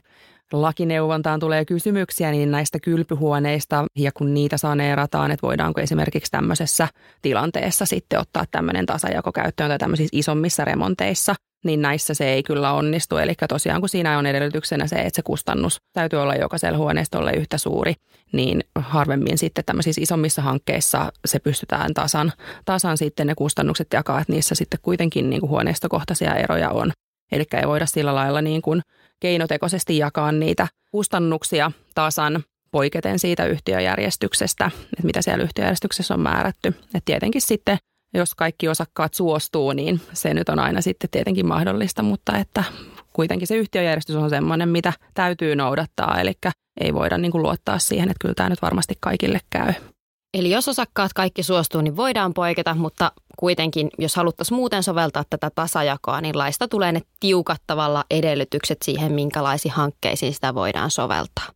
lakineuvontaan 0.53 1.39
tulee 1.39 1.65
kysymyksiä, 1.65 2.31
niin 2.31 2.51
näistä 2.51 2.79
kylpyhuoneista 2.79 3.85
ja 3.97 4.12
kun 4.12 4.33
niitä 4.33 4.57
saneerataan, 4.57 5.31
että 5.31 5.47
voidaanko 5.47 5.81
esimerkiksi 5.81 6.31
tämmöisessä 6.31 6.88
tilanteessa 7.21 7.85
sitten 7.85 8.19
ottaa 8.19 8.43
tämmöinen 8.51 8.85
tasajako 8.85 9.31
käyttöön 9.31 9.69
tai 9.69 9.77
tämmöisissä 9.77 10.17
isommissa 10.17 10.65
remonteissa, 10.65 11.35
niin 11.65 11.81
näissä 11.81 12.13
se 12.13 12.34
ei 12.34 12.43
kyllä 12.43 12.74
onnistu. 12.74 13.17
Eli 13.17 13.34
tosiaan 13.50 13.81
kun 13.81 13.89
siinä 13.89 14.17
on 14.17 14.25
edellytyksenä 14.25 14.88
se, 14.88 14.95
että 14.95 15.15
se 15.15 15.22
kustannus 15.22 15.77
täytyy 15.93 16.22
olla 16.22 16.36
jokaisella 16.36 16.77
huoneistolle 16.77 17.31
yhtä 17.31 17.57
suuri, 17.57 17.93
niin 18.34 18.63
harvemmin 18.75 19.38
sitten 19.38 19.65
tämmöisissä 19.65 20.01
isommissa 20.01 20.41
hankkeissa 20.41 21.12
se 21.25 21.39
pystytään 21.39 21.93
tasan, 21.93 22.34
tasan 22.65 22.98
sitten 22.98 23.27
ne 23.27 23.36
kustannukset 23.36 23.88
jakaa, 23.93 24.22
että 24.22 24.34
niissä 24.34 24.55
sitten 24.55 24.79
kuitenkin 24.81 25.29
niin 25.29 25.39
kuin 25.39 25.50
huoneistokohtaisia 25.50 26.36
eroja 26.36 26.69
on. 26.69 26.91
Eli 27.31 27.43
ei 27.53 27.67
voida 27.67 27.86
sillä 27.86 28.15
lailla 28.15 28.41
niin 28.41 28.62
kuin 28.62 28.81
keinotekoisesti 29.19 29.98
jakaa 29.98 30.31
niitä 30.31 30.67
kustannuksia 30.91 31.72
tasan 31.95 32.43
poiketen 32.72 33.19
siitä 33.19 33.45
yhtiöjärjestyksestä, 33.45 34.72
että 34.84 35.03
mitä 35.03 35.22
siellä 35.22 35.43
yhtiöjärjestyksessä 35.43 36.13
on 36.13 36.19
määrätty. 36.19 36.74
Et 36.93 37.05
tietenkin 37.05 37.41
sitten, 37.41 37.77
jos 38.15 38.36
kaikki 38.36 38.67
osakkaat 38.67 39.13
suostuu, 39.13 39.72
niin 39.72 40.01
se 40.13 40.34
nyt 40.34 40.50
on 40.50 40.60
aina 40.60 40.81
sitten 40.81 41.10
tietenkin 41.10 41.48
mahdollista, 41.48 42.03
mutta 42.03 42.38
että 42.38 42.63
kuitenkin 43.13 43.48
se 43.48 43.55
yhtiöjärjestys 43.55 44.15
on 44.15 44.29
sellainen, 44.29 44.69
mitä 44.69 44.93
täytyy 45.13 45.55
noudattaa, 45.55 46.19
eli 46.19 46.34
ei 46.81 46.93
voida 46.93 47.17
niin 47.17 47.31
kuin 47.31 47.41
luottaa 47.41 47.79
siihen, 47.79 48.10
että 48.10 48.22
kyllä 48.22 48.34
tämä 48.34 48.50
nyt 48.50 48.62
varmasti 48.62 48.93
kaikille 49.00 49.39
käy. 49.50 49.74
Eli 50.34 50.50
jos 50.50 50.67
osakkaat 50.67 51.13
kaikki 51.13 51.43
suostuu, 51.43 51.81
niin 51.81 51.95
voidaan 51.95 52.34
poiketa, 52.34 52.75
mutta 52.75 53.12
kuitenkin, 53.38 53.89
jos 53.98 54.15
haluttaisiin 54.15 54.55
muuten 54.55 54.84
soveltaa 54.84 55.24
tätä 55.29 55.51
tasajakoa, 55.55 56.22
niin 56.22 56.38
laista 56.38 56.67
tulee 56.67 56.91
ne 56.91 57.01
tiukat 57.19 57.62
tavalla 57.67 58.03
edellytykset 58.12 58.77
siihen, 58.81 59.12
minkälaisiin 59.12 59.74
hankkeisiin 59.74 60.34
sitä 60.34 60.55
voidaan 60.55 60.91
soveltaa. 60.91 61.54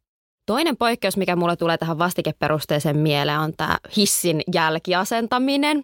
Toinen 0.49 0.77
poikkeus, 0.77 1.17
mikä 1.17 1.35
mulle 1.35 1.55
tulee 1.55 1.77
tähän 1.77 1.97
vastikeperusteeseen 1.97 2.97
mieleen, 2.97 3.39
on 3.39 3.53
tämä 3.57 3.77
hissin 3.97 4.41
jälkiasentaminen. 4.53 5.83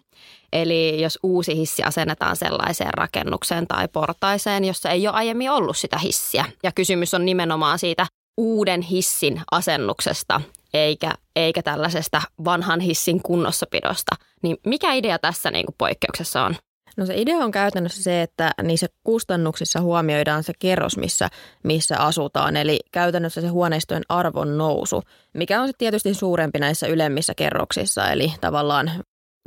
Eli 0.52 1.02
jos 1.02 1.18
uusi 1.22 1.56
hissi 1.56 1.82
asennetaan 1.82 2.36
sellaiseen 2.36 2.94
rakennukseen 2.94 3.66
tai 3.66 3.88
portaiseen, 3.88 4.64
jossa 4.64 4.90
ei 4.90 5.08
ole 5.08 5.16
aiemmin 5.16 5.50
ollut 5.50 5.76
sitä 5.76 5.98
hissiä. 5.98 6.44
Ja 6.62 6.72
kysymys 6.72 7.14
on 7.14 7.24
nimenomaan 7.24 7.78
siitä 7.78 8.06
uuden 8.36 8.82
hissin 8.82 9.42
asennuksesta, 9.50 10.40
eikä, 10.74 11.12
eikä 11.36 11.62
tällaisesta 11.62 12.22
vanhan 12.44 12.80
hissin 12.80 13.22
kunnossapidosta. 13.22 14.16
Niin 14.42 14.56
mikä 14.66 14.92
idea 14.92 15.18
tässä 15.18 15.50
niin 15.50 15.66
kuin 15.66 15.74
poikkeuksessa 15.78 16.42
on? 16.42 16.56
No 16.96 17.06
se 17.06 17.14
idea 17.16 17.36
on 17.36 17.50
käytännössä 17.50 18.02
se, 18.02 18.22
että 18.22 18.50
niissä 18.62 18.86
kustannuksissa 19.04 19.80
huomioidaan 19.80 20.42
se 20.42 20.52
kerros, 20.58 20.96
missä, 20.96 21.28
missä 21.64 21.98
asutaan. 21.98 22.56
Eli 22.56 22.80
käytännössä 22.92 23.40
se 23.40 23.48
huoneistojen 23.48 24.02
arvon 24.08 24.58
nousu, 24.58 25.02
mikä 25.34 25.62
on 25.62 25.70
tietysti 25.78 26.14
suurempi 26.14 26.58
näissä 26.58 26.86
ylemmissä 26.86 27.34
kerroksissa. 27.34 28.10
Eli 28.10 28.32
tavallaan 28.40 28.90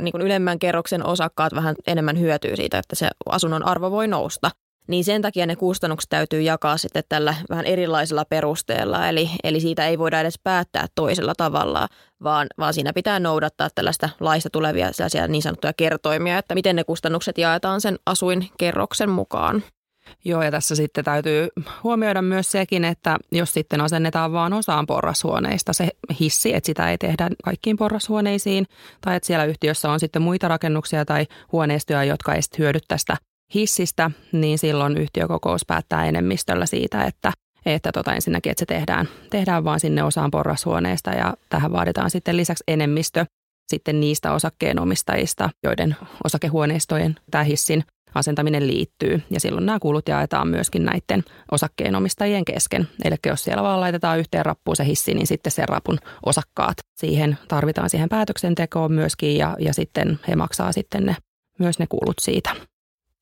niin 0.02 0.12
kuin 0.12 0.22
ylemmän 0.22 0.60
kerroksen 0.60 1.06
osakkaat 1.06 1.56
vähän 1.56 1.76
enemmän 1.88 2.20
hyötyy 2.20 2.56
siitä, 2.56 2.78
että 2.78 2.96
se 2.96 3.10
asunnon 3.26 3.66
arvo 3.66 3.92
voi 3.92 4.08
nousta 4.08 4.52
niin 4.88 5.04
sen 5.04 5.22
takia 5.22 5.46
ne 5.46 5.56
kustannukset 5.56 6.10
täytyy 6.10 6.42
jakaa 6.42 6.78
sitten 6.78 7.04
tällä 7.10 7.36
vähän 7.50 7.66
erilaisella 7.66 8.26
perusteella. 8.26 9.08
Eli, 9.08 9.30
eli 9.44 9.60
siitä 9.60 9.88
ei 9.88 10.00
voida 10.00 10.20
edes 10.20 10.40
päättää 10.44 10.86
toisella 10.96 11.34
tavalla, 11.38 11.88
vaan, 12.24 12.48
vaan 12.58 12.74
siinä 12.74 12.94
pitää 12.94 13.20
noudattaa 13.20 13.70
tällaista 13.76 14.10
laista 14.20 14.50
tulevia 14.50 14.92
sellaisia 14.92 15.28
niin 15.28 15.42
sanottuja 15.42 15.74
kertoimia, 15.74 16.38
että 16.38 16.56
miten 16.56 16.76
ne 16.76 16.84
kustannukset 16.84 17.38
jaetaan 17.38 17.82
sen 17.82 18.00
asuinkerroksen 18.06 19.10
mukaan. 19.10 19.64
Joo, 20.26 20.44
ja 20.44 20.52
tässä 20.52 20.76
sitten 20.76 21.06
täytyy 21.06 21.48
huomioida 21.84 22.22
myös 22.22 22.52
sekin, 22.52 22.86
että 22.86 23.18
jos 23.32 23.54
sitten 23.54 23.82
asennetaan 23.82 24.32
vain 24.32 24.54
osaan 24.54 24.86
porrashuoneista 24.86 25.74
se 25.74 25.90
hissi, 26.20 26.54
että 26.54 26.66
sitä 26.66 26.92
ei 26.92 26.98
tehdä 26.98 27.30
kaikkiin 27.44 27.78
porrashuoneisiin, 27.78 28.66
tai 29.02 29.16
että 29.16 29.28
siellä 29.28 29.46
yhtiössä 29.46 29.92
on 29.92 30.00
sitten 30.00 30.22
muita 30.22 30.48
rakennuksia 30.48 31.06
tai 31.06 31.28
huoneistoja, 31.52 32.04
jotka 32.04 32.34
ei 32.34 32.42
hyödy 32.58 32.80
tästä 32.88 33.18
hissistä, 33.56 34.12
niin 34.32 34.60
silloin 34.60 34.98
yhtiökokous 34.98 35.66
päättää 35.68 36.06
enemmistöllä 36.06 36.66
siitä, 36.66 37.04
että 37.04 37.34
että 37.66 37.92
tota 37.92 38.14
ensinnäkin, 38.14 38.52
että 38.52 38.62
se 38.62 38.66
tehdään, 38.66 39.10
tehdään 39.30 39.64
vaan 39.64 39.80
sinne 39.80 40.04
osaan 40.04 40.32
porrashuoneesta 40.32 41.12
ja 41.12 41.34
tähän 41.50 41.72
vaaditaan 41.72 42.10
sitten 42.10 42.38
lisäksi 42.38 42.64
enemmistö 42.68 43.26
sitten 43.70 44.00
niistä 44.00 44.34
osakkeenomistajista, 44.34 45.50
joiden 45.64 45.96
osakehuoneistojen 46.24 47.16
tämä 47.32 47.44
hissin 47.44 47.84
asentaminen 48.16 48.68
liittyy. 48.68 49.22
Ja 49.30 49.40
silloin 49.40 49.66
nämä 49.66 49.80
kulut 49.80 50.08
jaetaan 50.08 50.48
myöskin 50.48 50.86
näiden 50.86 51.24
osakkeenomistajien 51.52 52.46
kesken. 52.46 52.88
Eli 53.04 53.16
jos 53.26 53.44
siellä 53.44 53.64
vaan 53.64 53.82
laitetaan 53.82 54.20
yhteen 54.20 54.46
rappuun 54.46 54.76
se 54.76 54.86
hissi, 54.86 55.14
niin 55.14 55.28
sitten 55.28 55.52
sen 55.52 55.70
rapun 55.70 56.00
osakkaat 56.26 56.78
siihen 57.00 57.38
tarvitaan 57.48 57.90
siihen 57.90 58.10
päätöksentekoon 58.10 58.92
myöskin 58.92 59.38
ja, 59.38 59.56
ja 59.60 59.74
sitten 59.74 60.20
he 60.28 60.36
maksaa 60.36 60.72
sitten 60.72 61.06
ne, 61.06 61.16
myös 61.60 61.80
ne 61.80 61.88
kulut 61.88 62.20
siitä. 62.22 62.56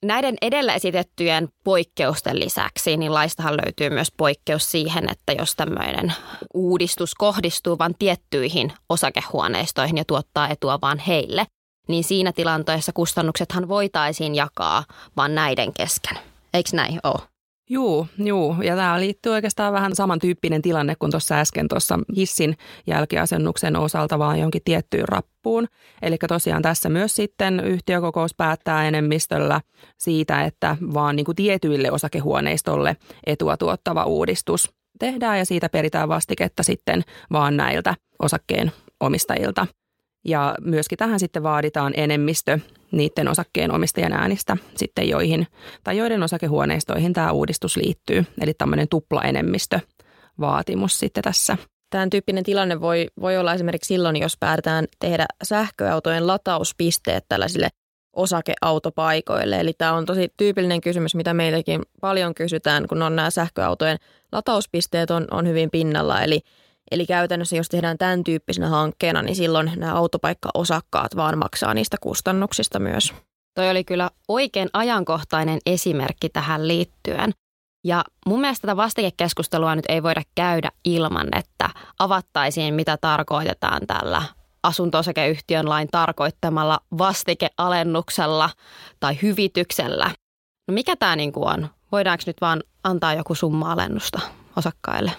Näiden 0.06 0.36
edellä 0.42 0.74
esitettyjen 0.74 1.48
poikkeusten 1.64 2.40
lisäksi, 2.40 2.98
niin 2.98 3.14
laistahan 3.14 3.58
löytyy 3.58 3.90
myös 3.90 4.12
poikkeus 4.18 4.72
siihen, 4.72 5.10
että 5.12 5.32
jos 5.32 5.56
tämmöinen 5.56 6.14
uudistus 6.54 7.16
kohdistuu 7.16 7.78
vain 7.78 7.96
tiettyihin 8.00 8.74
osakehuoneistoihin 8.90 9.98
ja 9.98 10.06
tuottaa 10.08 10.50
etua 10.50 10.82
vain 10.82 11.00
heille, 11.00 11.46
niin 11.88 12.04
siinä 12.04 12.32
tilanteessa 12.32 12.92
kustannuksethan 12.94 13.68
voitaisiin 13.68 14.36
jakaa 14.36 14.84
vain 15.18 15.36
näiden 15.36 15.74
kesken. 15.74 16.18
Eikö 16.54 16.70
näin 16.74 17.00
ole? 17.04 17.37
Juu, 17.70 18.08
juu. 18.18 18.56
Ja 18.62 18.76
tämä 18.76 19.00
liittyy 19.00 19.32
oikeastaan 19.32 19.74
vähän 19.74 19.96
samantyyppinen 19.96 20.62
tilanne 20.62 20.96
kuin 21.00 21.12
tuossa 21.12 21.40
äsken 21.40 21.68
tuossa 21.68 22.00
hissin 22.16 22.58
jälkiasennuksen 22.88 23.76
osalta 23.76 24.20
vaan 24.20 24.40
jonkin 24.40 24.62
tiettyyn 24.66 25.08
rappuun. 25.08 25.68
Eli 26.02 26.18
tosiaan 26.28 26.62
tässä 26.62 26.90
myös 26.90 27.16
sitten 27.16 27.60
yhtiökokous 27.60 28.36
päättää 28.36 28.88
enemmistöllä 28.88 29.62
siitä, 29.98 30.44
että 30.44 30.78
vaan 30.94 31.16
niin 31.16 31.26
kuin 31.26 31.36
tietyille 31.36 31.92
osakehuoneistolle 31.92 32.98
etua 33.26 33.58
tuottava 33.58 34.06
uudistus 34.06 34.70
tehdään 35.00 35.38
ja 35.40 35.46
siitä 35.46 35.70
peritään 35.70 36.10
vastiketta 36.10 36.64
sitten 36.64 37.04
vaan 37.32 37.58
näiltä 37.58 37.96
osakkeen 38.20 38.72
omistajilta. 39.00 39.68
Ja 40.26 40.56
myöskin 40.62 40.98
tähän 40.98 41.20
sitten 41.20 41.44
vaaditaan 41.44 41.94
enemmistö 41.96 42.60
niiden 42.92 43.28
osakkeen 43.28 43.72
omistajien 43.72 44.14
äänistä 44.14 44.58
sitten 44.76 45.10
joihin, 45.10 45.48
tai 45.84 45.98
joiden 45.98 46.24
osakehuoneistoihin 46.24 47.14
tämä 47.14 47.32
uudistus 47.32 47.78
liittyy. 47.78 48.26
Eli 48.42 48.54
tämmöinen 48.54 48.88
tuplaenemmistö 48.88 49.80
vaatimus 50.40 51.00
sitten 51.00 51.24
tässä. 51.24 51.58
Tämän 51.90 52.10
tyyppinen 52.10 52.44
tilanne 52.44 52.82
voi, 52.82 53.08
voi 53.22 53.38
olla 53.38 53.54
esimerkiksi 53.54 53.88
silloin, 53.88 54.16
jos 54.16 54.38
päätetään 54.40 54.86
tehdä 55.00 55.26
sähköautojen 55.44 56.28
latauspisteet 56.28 57.26
tällaisille 57.30 57.70
osakeautopaikoille. 58.14 59.60
Eli 59.60 59.74
tämä 59.78 59.94
on 59.94 60.06
tosi 60.06 60.34
tyypillinen 60.38 60.82
kysymys, 60.82 61.16
mitä 61.16 61.34
meillekin 61.34 61.82
paljon 62.02 62.36
kysytään, 62.36 62.88
kun 62.88 63.02
on 63.02 63.16
nämä 63.16 63.30
sähköautojen 63.30 63.98
latauspisteet 64.32 65.12
on, 65.12 65.28
on 65.32 65.48
hyvin 65.48 65.70
pinnalla. 65.72 66.22
Eli 66.22 66.42
Eli 66.92 67.06
käytännössä 67.06 67.56
jos 67.56 67.70
tehdään 67.70 67.98
tämän 67.98 68.24
tyyppisenä 68.24 68.70
hankkeena, 68.70 69.22
niin 69.22 69.36
silloin 69.36 69.72
nämä 69.76 69.94
autopaikkaosakkaat 69.94 71.16
vaan 71.16 71.38
maksaa 71.38 71.74
niistä 71.74 71.98
kustannuksista 72.02 72.80
myös. 72.80 73.14
Toi 73.56 73.70
oli 73.70 73.84
kyllä 73.84 74.10
oikein 74.28 74.70
ajankohtainen 74.74 75.60
esimerkki 75.66 76.30
tähän 76.30 76.68
liittyen. 76.68 77.32
Ja 77.84 78.04
mun 78.26 78.42
mielestä 78.42 78.68
tätä 78.68 78.78
vastikekeskustelua 78.78 79.76
nyt 79.76 79.86
ei 79.90 80.04
voida 80.04 80.22
käydä 80.36 80.70
ilman, 80.86 81.28
että 81.36 81.70
avattaisiin, 82.00 82.74
mitä 82.74 82.98
tarkoitetaan 83.02 83.82
tällä 83.88 84.24
asunto-osakeyhtiön 84.64 85.70
lain 85.70 85.88
tarkoittamalla 85.92 86.80
vastikealennuksella 86.98 88.50
tai 89.00 89.18
hyvityksellä. 89.22 90.12
No 90.68 90.74
mikä 90.74 90.96
tämä 90.96 91.16
niin 91.16 91.32
on? 91.36 91.70
Voidaanko 91.92 92.24
nyt 92.28 92.42
vaan 92.42 92.64
antaa 92.84 93.14
joku 93.14 93.36
summa-alennusta 93.36 94.20
osakkaille? 94.56 95.12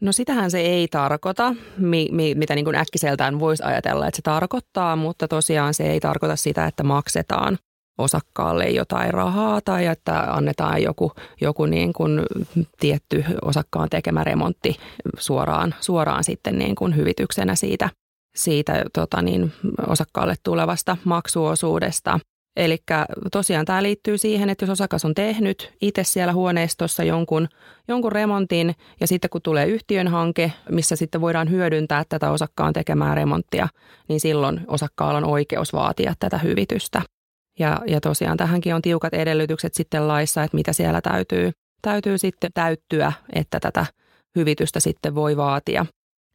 No 0.00 0.12
sitähän 0.12 0.50
se 0.50 0.60
ei 0.60 0.88
tarkoita, 0.88 1.54
mi, 1.78 2.08
mi, 2.12 2.34
mitä 2.34 2.54
niin 2.54 2.64
kuin 2.64 2.76
äkkiseltään 2.76 3.40
voisi 3.40 3.62
ajatella, 3.62 4.06
että 4.06 4.16
se 4.16 4.22
tarkoittaa, 4.22 4.96
mutta 4.96 5.28
tosiaan 5.28 5.74
se 5.74 5.90
ei 5.90 6.00
tarkoita 6.00 6.36
sitä, 6.36 6.66
että 6.66 6.82
maksetaan 6.82 7.58
osakkaalle 7.98 8.68
jotain 8.68 9.14
rahaa 9.14 9.60
tai 9.60 9.86
että 9.86 10.34
annetaan 10.34 10.82
joku, 10.82 11.12
joku 11.40 11.66
niin 11.66 11.92
kuin 11.92 12.22
tietty 12.80 13.24
osakkaan 13.42 13.88
tekemä 13.88 14.24
remontti 14.24 14.76
suoraan, 15.18 15.74
suoraan 15.80 16.24
sitten 16.24 16.58
niin 16.58 16.74
kuin 16.74 16.96
hyvityksenä 16.96 17.54
siitä, 17.54 17.90
siitä 18.36 18.84
tota 18.92 19.22
niin, 19.22 19.52
osakkaalle 19.86 20.34
tulevasta 20.42 20.96
maksuosuudesta. 21.04 22.20
Eli 22.58 22.78
tosiaan 23.32 23.66
tämä 23.66 23.82
liittyy 23.82 24.18
siihen, 24.18 24.50
että 24.50 24.62
jos 24.62 24.70
osakas 24.70 25.04
on 25.04 25.14
tehnyt 25.14 25.72
itse 25.80 26.04
siellä 26.04 26.32
huoneistossa 26.32 27.04
jonkun, 27.04 27.48
jonkun 27.88 28.12
remontin 28.12 28.74
ja 29.00 29.06
sitten 29.06 29.30
kun 29.30 29.42
tulee 29.42 29.66
yhtiön 29.66 30.08
hanke, 30.08 30.52
missä 30.70 30.96
sitten 30.96 31.20
voidaan 31.20 31.50
hyödyntää 31.50 32.04
tätä 32.08 32.30
osakkaan 32.30 32.72
tekemää 32.72 33.14
remonttia, 33.14 33.68
niin 34.08 34.20
silloin 34.20 34.60
osakkaalla 34.66 35.18
on 35.18 35.24
oikeus 35.24 35.72
vaatia 35.72 36.14
tätä 36.18 36.38
hyvitystä. 36.38 37.02
Ja, 37.58 37.80
ja 37.86 38.00
tosiaan 38.00 38.36
tähänkin 38.36 38.74
on 38.74 38.82
tiukat 38.82 39.14
edellytykset 39.14 39.74
sitten 39.74 40.08
laissa, 40.08 40.42
että 40.42 40.56
mitä 40.56 40.72
siellä 40.72 41.00
täytyy, 41.00 41.52
täytyy 41.82 42.18
sitten 42.18 42.50
täyttyä, 42.54 43.12
että 43.32 43.60
tätä 43.60 43.86
hyvitystä 44.36 44.80
sitten 44.80 45.14
voi 45.14 45.36
vaatia. 45.36 45.86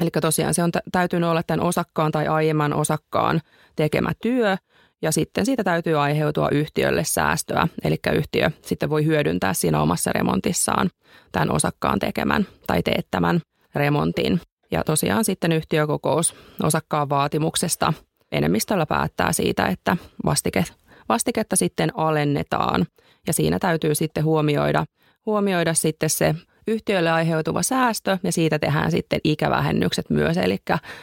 Eli 0.01 0.10
tosiaan 0.22 0.53
se 0.53 0.63
on 0.63 0.72
täytynyt 0.92 1.30
olla 1.30 1.44
tämän 1.44 1.65
osakkaan 1.65 2.12
tai 2.12 2.27
aiemman 2.27 2.74
osakkaan 2.74 3.42
tekemä 3.75 4.12
työ– 4.22 4.58
ja 5.03 5.12
sitten 5.12 5.45
siitä 5.45 5.63
täytyy 5.63 6.01
aiheutua 6.01 6.50
yhtiölle 6.51 7.03
säästöä, 7.03 7.67
eli 7.83 7.98
yhtiö 8.13 8.51
sitten 8.62 8.89
voi 8.89 9.05
hyödyntää 9.05 9.53
siinä 9.53 9.81
omassa 9.81 10.12
remontissaan 10.13 10.89
tämän 11.31 11.51
osakkaan 11.51 12.00
tekemän 12.00 12.48
tai 12.67 12.83
teettämän 12.83 13.41
remontin. 13.75 14.41
Ja 14.72 14.83
tosiaan 14.83 15.25
sitten 15.25 15.51
yhtiökokous 15.51 16.36
osakkaan 16.63 17.10
vaatimuksesta 17.10 17.93
enemmistöllä 18.31 18.86
päättää 18.86 19.33
siitä, 19.33 19.67
että 19.67 19.98
vastike, 20.25 20.63
vastiketta 21.10 21.55
sitten 21.55 21.91
alennetaan. 21.98 22.86
Ja 23.27 23.33
siinä 23.33 23.60
täytyy 23.60 23.95
sitten 23.95 24.24
huomioida, 24.24 24.86
huomioida 25.25 25.74
sitten 25.74 26.10
se 26.10 26.36
yhtiölle 26.67 27.12
aiheutuva 27.12 27.63
säästö 27.63 28.17
ja 28.24 28.32
siitä 28.32 28.60
tehdään 28.60 28.91
sitten 28.91 29.20
ikävähennykset 29.24 30.10
myös. 30.10 30.38
Eli 30.38 30.58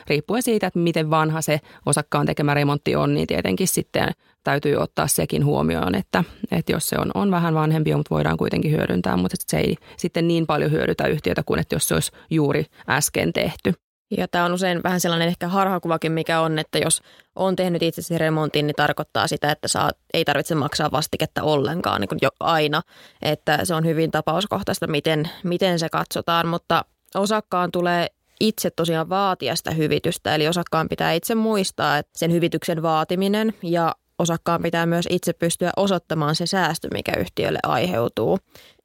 riippuen 0.06 0.42
siitä, 0.42 0.66
että 0.66 0.78
miten 0.78 1.10
vanha 1.10 1.42
se 1.42 1.60
osakkaan 1.86 2.26
tekemä 2.26 2.54
remontti 2.54 2.96
on, 2.96 3.14
niin 3.14 3.26
tietenkin 3.26 3.68
sitten 3.68 4.08
täytyy 4.44 4.76
ottaa 4.76 5.06
sekin 5.06 5.44
huomioon, 5.44 5.94
että, 5.94 6.24
että 6.50 6.72
jos 6.72 6.88
se 6.88 6.96
on, 6.98 7.10
on 7.14 7.30
vähän 7.30 7.54
vanhempi, 7.54 7.94
mutta 7.94 8.14
voidaan 8.14 8.36
kuitenkin 8.36 8.70
hyödyntää, 8.70 9.16
mutta 9.16 9.36
se 9.46 9.58
ei 9.58 9.76
sitten 9.96 10.28
niin 10.28 10.46
paljon 10.46 10.70
hyödytä 10.70 11.06
yhtiötä 11.06 11.42
kuin 11.46 11.60
että 11.60 11.74
jos 11.74 11.88
se 11.88 11.94
olisi 11.94 12.12
juuri 12.30 12.64
äsken 12.88 13.32
tehty. 13.32 13.74
Ja 14.18 14.28
tämä 14.28 14.44
on 14.44 14.52
usein 14.52 14.82
vähän 14.84 15.00
sellainen 15.00 15.28
ehkä 15.28 15.48
harhakuvakin, 15.48 16.12
mikä 16.12 16.40
on, 16.40 16.58
että 16.58 16.78
jos 16.78 17.02
on 17.36 17.56
tehnyt 17.56 17.82
itse 17.82 18.02
sen 18.02 18.20
remontin, 18.20 18.66
niin 18.66 18.74
tarkoittaa 18.74 19.28
sitä, 19.28 19.52
että 19.52 19.68
saa, 19.68 19.90
ei 20.14 20.24
tarvitse 20.24 20.54
maksaa 20.54 20.90
vastiketta 20.90 21.42
ollenkaan 21.42 22.00
niin 22.00 22.08
kuin 22.08 22.18
jo 22.22 22.28
aina. 22.40 22.82
Että 23.22 23.64
se 23.64 23.74
on 23.74 23.86
hyvin 23.86 24.10
tapauskohtaista, 24.10 24.86
miten, 24.86 25.30
miten 25.44 25.78
se 25.78 25.88
katsotaan, 25.88 26.48
mutta 26.48 26.84
osakkaan 27.14 27.72
tulee 27.72 28.06
itse 28.40 28.70
tosiaan 28.70 29.08
vaatia 29.08 29.56
sitä 29.56 29.70
hyvitystä. 29.70 30.34
Eli 30.34 30.48
osakkaan 30.48 30.88
pitää 30.88 31.12
itse 31.12 31.34
muistaa, 31.34 31.98
että 31.98 32.18
sen 32.18 32.32
hyvityksen 32.32 32.82
vaatiminen 32.82 33.54
ja 33.62 33.94
osakkaan 34.20 34.62
pitää 34.62 34.86
myös 34.86 35.06
itse 35.10 35.32
pystyä 35.32 35.70
osoittamaan 35.76 36.34
se 36.34 36.46
säästö, 36.46 36.88
mikä 36.94 37.12
yhtiölle 37.18 37.58
aiheutuu. 37.62 38.38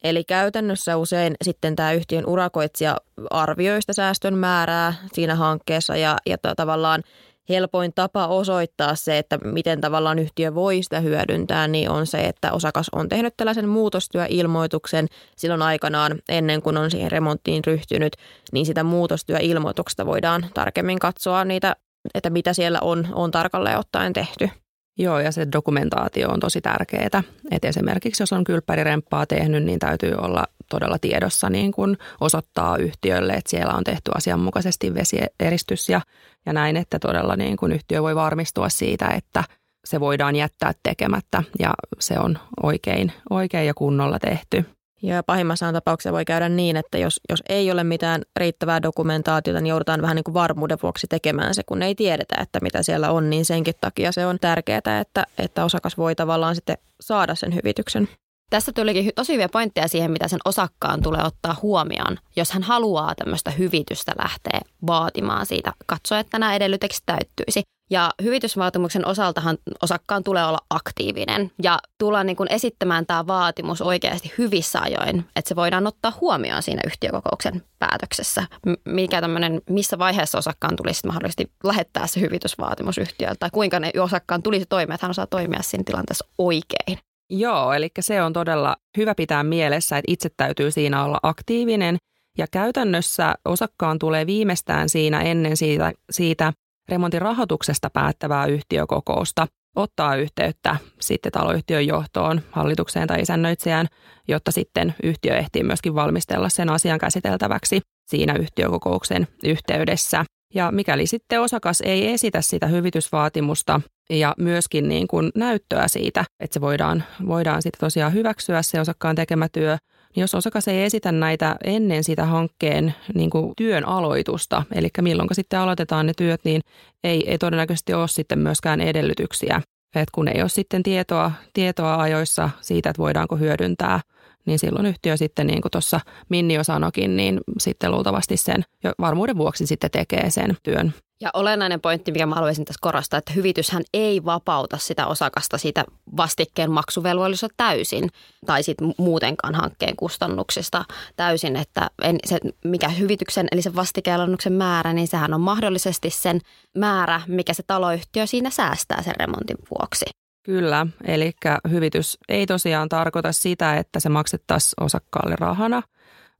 Eli 0.04 0.24
käytännössä 0.24 0.96
usein 0.96 1.34
sitten 1.44 1.76
tämä 1.76 1.92
yhtiön 1.92 2.26
urakoitsija 2.26 2.96
arvioi 3.30 3.82
sitä 3.82 3.92
säästön 3.92 4.34
määrää 4.34 4.94
siinä 5.12 5.34
hankkeessa 5.34 5.96
ja, 5.96 6.16
ja 6.26 6.36
tavallaan 6.56 7.02
helpoin 7.48 7.92
tapa 7.94 8.26
osoittaa 8.26 8.94
se, 8.94 9.18
että 9.18 9.38
miten 9.38 9.80
tavallaan 9.80 10.18
yhtiö 10.18 10.54
voi 10.54 10.82
sitä 10.82 11.00
hyödyntää, 11.00 11.68
niin 11.68 11.90
on 11.90 12.06
se, 12.06 12.18
että 12.18 12.52
osakas 12.52 12.86
on 12.92 13.08
tehnyt 13.08 13.34
tällaisen 13.36 13.68
muutostyöilmoituksen 13.68 15.06
silloin 15.36 15.62
aikanaan 15.62 16.18
ennen 16.28 16.62
kuin 16.62 16.76
on 16.76 16.90
siihen 16.90 17.12
remonttiin 17.12 17.64
ryhtynyt, 17.64 18.16
niin 18.52 18.66
sitä 18.66 18.84
muutostyöilmoituksesta 18.84 20.06
voidaan 20.06 20.46
tarkemmin 20.54 20.98
katsoa 20.98 21.44
niitä, 21.44 21.76
että 22.14 22.30
mitä 22.30 22.52
siellä 22.52 22.78
on, 22.82 23.08
on 23.12 23.30
tarkalleen 23.30 23.78
ottaen 23.78 24.12
tehty. 24.12 24.50
Joo, 24.98 25.20
ja 25.20 25.32
se 25.32 25.46
dokumentaatio 25.52 26.28
on 26.28 26.40
tosi 26.40 26.60
tärkeää. 26.60 27.22
Et 27.50 27.64
esimerkiksi 27.64 28.22
jos 28.22 28.32
on 28.32 28.44
kylppäriremppaa 28.44 29.26
tehnyt, 29.26 29.64
niin 29.64 29.78
täytyy 29.78 30.14
olla 30.14 30.44
todella 30.70 30.98
tiedossa 30.98 31.50
niin 31.50 31.72
kun 31.72 31.96
osoittaa 32.20 32.76
yhtiölle, 32.76 33.32
että 33.32 33.50
siellä 33.50 33.74
on 33.74 33.84
tehty 33.84 34.10
asianmukaisesti 34.14 34.94
vesieristys 34.94 35.88
ja, 35.88 36.00
ja 36.46 36.52
näin, 36.52 36.76
että 36.76 36.98
todella 36.98 37.36
niin 37.36 37.56
kun 37.56 37.72
yhtiö 37.72 38.02
voi 38.02 38.14
varmistua 38.14 38.68
siitä, 38.68 39.08
että 39.08 39.44
se 39.84 40.00
voidaan 40.00 40.36
jättää 40.36 40.72
tekemättä 40.82 41.42
ja 41.58 41.74
se 42.00 42.18
on 42.18 42.38
oikein, 42.62 43.12
oikein 43.30 43.66
ja 43.66 43.74
kunnolla 43.74 44.18
tehty. 44.18 44.75
Ja 45.02 45.22
pahimmassa 45.22 45.72
tapauksessa 45.72 46.12
voi 46.12 46.24
käydä 46.24 46.48
niin, 46.48 46.76
että 46.76 46.98
jos, 46.98 47.20
jos 47.28 47.42
ei 47.48 47.72
ole 47.72 47.84
mitään 47.84 48.22
riittävää 48.36 48.82
dokumentaatiota, 48.82 49.60
niin 49.60 49.70
joudutaan 49.70 50.02
vähän 50.02 50.16
niin 50.16 50.24
kuin 50.24 50.34
varmuuden 50.34 50.78
vuoksi 50.82 51.06
tekemään 51.06 51.54
se, 51.54 51.62
kun 51.62 51.82
ei 51.82 51.94
tiedetä, 51.94 52.36
että 52.40 52.60
mitä 52.62 52.82
siellä 52.82 53.10
on, 53.10 53.30
niin 53.30 53.44
senkin 53.44 53.74
takia 53.80 54.12
se 54.12 54.26
on 54.26 54.38
tärkeää, 54.40 55.00
että, 55.00 55.26
että 55.38 55.64
osakas 55.64 55.96
voi 55.96 56.14
tavallaan 56.14 56.54
sitten 56.54 56.78
saada 57.00 57.34
sen 57.34 57.54
hyvityksen. 57.54 58.08
Tässä 58.50 58.72
tulikin 58.72 59.12
tosi 59.14 59.32
hyviä 59.32 59.48
pointteja 59.48 59.88
siihen, 59.88 60.10
mitä 60.10 60.28
sen 60.28 60.38
osakkaan 60.44 61.02
tulee 61.02 61.22
ottaa 61.24 61.56
huomioon, 61.62 62.18
jos 62.36 62.50
hän 62.50 62.62
haluaa 62.62 63.14
tämmöistä 63.14 63.50
hyvitystä 63.50 64.12
lähteä 64.22 64.60
vaatimaan 64.86 65.46
siitä, 65.46 65.72
katsoa, 65.86 66.18
että 66.18 66.38
nämä 66.38 66.54
edellytykset 66.54 67.02
täyttyisi. 67.06 67.62
Ja 67.90 68.10
hyvitysvaatimuksen 68.22 69.06
osaltahan 69.06 69.58
osakkaan 69.82 70.24
tulee 70.24 70.46
olla 70.46 70.58
aktiivinen 70.70 71.50
ja 71.62 71.78
tulla 71.98 72.24
niin 72.24 72.36
kuin 72.36 72.52
esittämään 72.52 73.06
tämä 73.06 73.26
vaatimus 73.26 73.82
oikeasti 73.82 74.32
hyvissä 74.38 74.80
ajoin, 74.80 75.24
että 75.36 75.48
se 75.48 75.56
voidaan 75.56 75.86
ottaa 75.86 76.12
huomioon 76.20 76.62
siinä 76.62 76.80
yhtiökokouksen 76.86 77.62
päätöksessä. 77.78 78.46
Mikä 78.84 79.20
tämmöinen, 79.20 79.62
missä 79.70 79.98
vaiheessa 79.98 80.38
osakkaan 80.38 80.76
tulisi 80.76 81.06
mahdollisesti 81.06 81.50
lähettää 81.64 82.06
se 82.06 82.20
hyvitysvaatimus 82.20 82.98
yhtiöltä 82.98 83.36
tai 83.40 83.50
kuinka 83.52 83.80
ne 83.80 83.90
osakkaan 84.00 84.42
tulisi 84.42 84.66
toimia, 84.68 84.94
että 84.94 85.04
hän 85.04 85.10
osaa 85.10 85.26
toimia 85.26 85.62
siinä 85.62 85.84
tilanteessa 85.86 86.26
oikein. 86.38 86.98
Joo, 87.30 87.72
eli 87.72 87.90
se 88.00 88.22
on 88.22 88.32
todella 88.32 88.76
hyvä 88.96 89.14
pitää 89.14 89.42
mielessä, 89.42 89.98
että 89.98 90.12
itse 90.12 90.28
täytyy 90.36 90.70
siinä 90.70 91.04
olla 91.04 91.18
aktiivinen 91.22 91.96
ja 92.38 92.46
käytännössä 92.50 93.34
osakkaan 93.44 93.98
tulee 93.98 94.26
viimeistään 94.26 94.88
siinä 94.88 95.20
ennen 95.20 95.56
siitä, 95.56 95.92
siitä 96.10 96.52
remontin 96.88 97.22
rahoituksesta 97.22 97.90
päättävää 97.90 98.46
yhtiökokousta 98.46 99.46
ottaa 99.76 100.16
yhteyttä 100.16 100.76
sitten 101.00 101.32
taloyhtiön 101.32 101.86
johtoon, 101.86 102.40
hallitukseen 102.50 103.08
tai 103.08 103.20
isännöitsijään, 103.20 103.86
jotta 104.28 104.52
sitten 104.52 104.94
yhtiö 105.02 105.36
ehtii 105.36 105.62
myöskin 105.62 105.94
valmistella 105.94 106.48
sen 106.48 106.70
asian 106.70 106.98
käsiteltäväksi 106.98 107.80
siinä 108.06 108.34
yhtiökokouksen 108.34 109.28
yhteydessä. 109.44 110.24
Ja 110.54 110.72
mikäli 110.72 111.06
sitten 111.06 111.40
osakas 111.40 111.80
ei 111.80 112.12
esitä 112.12 112.40
sitä 112.40 112.66
hyvitysvaatimusta 112.66 113.80
ja 114.10 114.34
myöskin 114.38 114.88
niin 114.88 115.08
kuin 115.08 115.30
näyttöä 115.34 115.88
siitä, 115.88 116.24
että 116.40 116.54
se 116.54 116.60
voidaan, 116.60 117.04
voidaan 117.26 117.62
sitten 117.62 117.80
tosiaan 117.80 118.14
hyväksyä 118.14 118.62
se 118.62 118.80
osakkaan 118.80 119.16
tekemä 119.16 119.48
työ, 119.48 119.78
jos 120.16 120.34
osakas 120.34 120.68
ei 120.68 120.82
esitä 120.82 121.12
näitä 121.12 121.56
ennen 121.64 122.04
sitä 122.04 122.24
hankkeen 122.24 122.94
niin 123.14 123.30
kuin 123.30 123.52
työn 123.56 123.88
aloitusta, 123.88 124.62
eli 124.72 124.88
milloin 125.00 125.28
sitten 125.32 125.60
aloitetaan 125.60 126.06
ne 126.06 126.12
työt, 126.16 126.40
niin 126.44 126.62
ei, 127.04 127.30
ei 127.30 127.38
todennäköisesti 127.38 127.94
ole 127.94 128.08
sitten 128.08 128.38
myöskään 128.38 128.80
edellytyksiä. 128.80 129.62
Et 129.94 130.10
kun 130.10 130.28
ei 130.28 130.40
ole 130.40 130.48
sitten 130.48 130.82
tietoa, 130.82 131.32
tietoa 131.52 131.96
ajoissa 131.96 132.50
siitä, 132.60 132.90
että 132.90 133.02
voidaanko 133.02 133.36
hyödyntää– 133.36 134.00
niin 134.46 134.58
silloin 134.58 134.86
yhtiö 134.86 135.16
sitten, 135.16 135.46
niin 135.46 135.62
kuin 135.62 135.72
tuossa 135.72 136.00
Minni 136.28 136.54
jo 136.54 136.64
sanokin, 136.64 137.16
niin 137.16 137.40
sitten 137.58 137.90
luultavasti 137.90 138.36
sen 138.36 138.64
jo 138.84 138.92
varmuuden 139.00 139.36
vuoksi 139.36 139.66
sitten 139.66 139.90
tekee 139.90 140.30
sen 140.30 140.56
työn. 140.62 140.94
Ja 141.20 141.30
olennainen 141.34 141.80
pointti, 141.80 142.12
mikä 142.12 142.26
mä 142.26 142.34
haluaisin 142.34 142.64
tässä 142.64 142.78
korostaa, 142.82 143.18
että 143.18 143.32
hyvityshän 143.32 143.82
ei 143.94 144.24
vapauta 144.24 144.78
sitä 144.78 145.06
osakasta 145.06 145.58
siitä 145.58 145.84
vastikkeen 146.16 146.70
maksuvelvollisuutta 146.70 147.54
täysin 147.56 148.08
tai 148.46 148.62
sitten 148.62 148.94
muutenkaan 148.98 149.54
hankkeen 149.54 149.96
kustannuksista 149.96 150.84
täysin, 151.16 151.56
että 151.56 151.90
en, 152.02 152.18
se, 152.26 152.38
mikä 152.64 152.88
hyvityksen 152.88 153.48
eli 153.52 153.62
sen 153.62 153.76
vastikealennuksen 153.76 154.52
määrä, 154.52 154.92
niin 154.92 155.08
sehän 155.08 155.34
on 155.34 155.40
mahdollisesti 155.40 156.10
sen 156.10 156.40
määrä, 156.78 157.20
mikä 157.26 157.54
se 157.54 157.62
taloyhtiö 157.66 158.26
siinä 158.26 158.50
säästää 158.50 159.02
sen 159.02 159.14
remontin 159.18 159.58
vuoksi. 159.70 160.04
Kyllä, 160.42 160.86
eli 161.04 161.32
hyvitys 161.70 162.18
ei 162.28 162.46
tosiaan 162.46 162.88
tarkoita 162.88 163.32
sitä, 163.32 163.76
että 163.76 164.00
se 164.00 164.08
maksettaisiin 164.08 164.84
osakkaalle 164.84 165.36
rahana, 165.40 165.82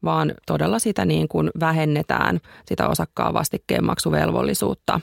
vaan 0.05 0.35
todella 0.47 0.79
sitä 0.79 1.05
niin 1.05 1.29
kuin 1.29 1.51
vähennetään 1.61 2.41
sitä 2.67 2.89
osakkaan 2.89 3.35
vastikkeen 3.35 3.85
maksuvelvollisuutta. 3.85 5.01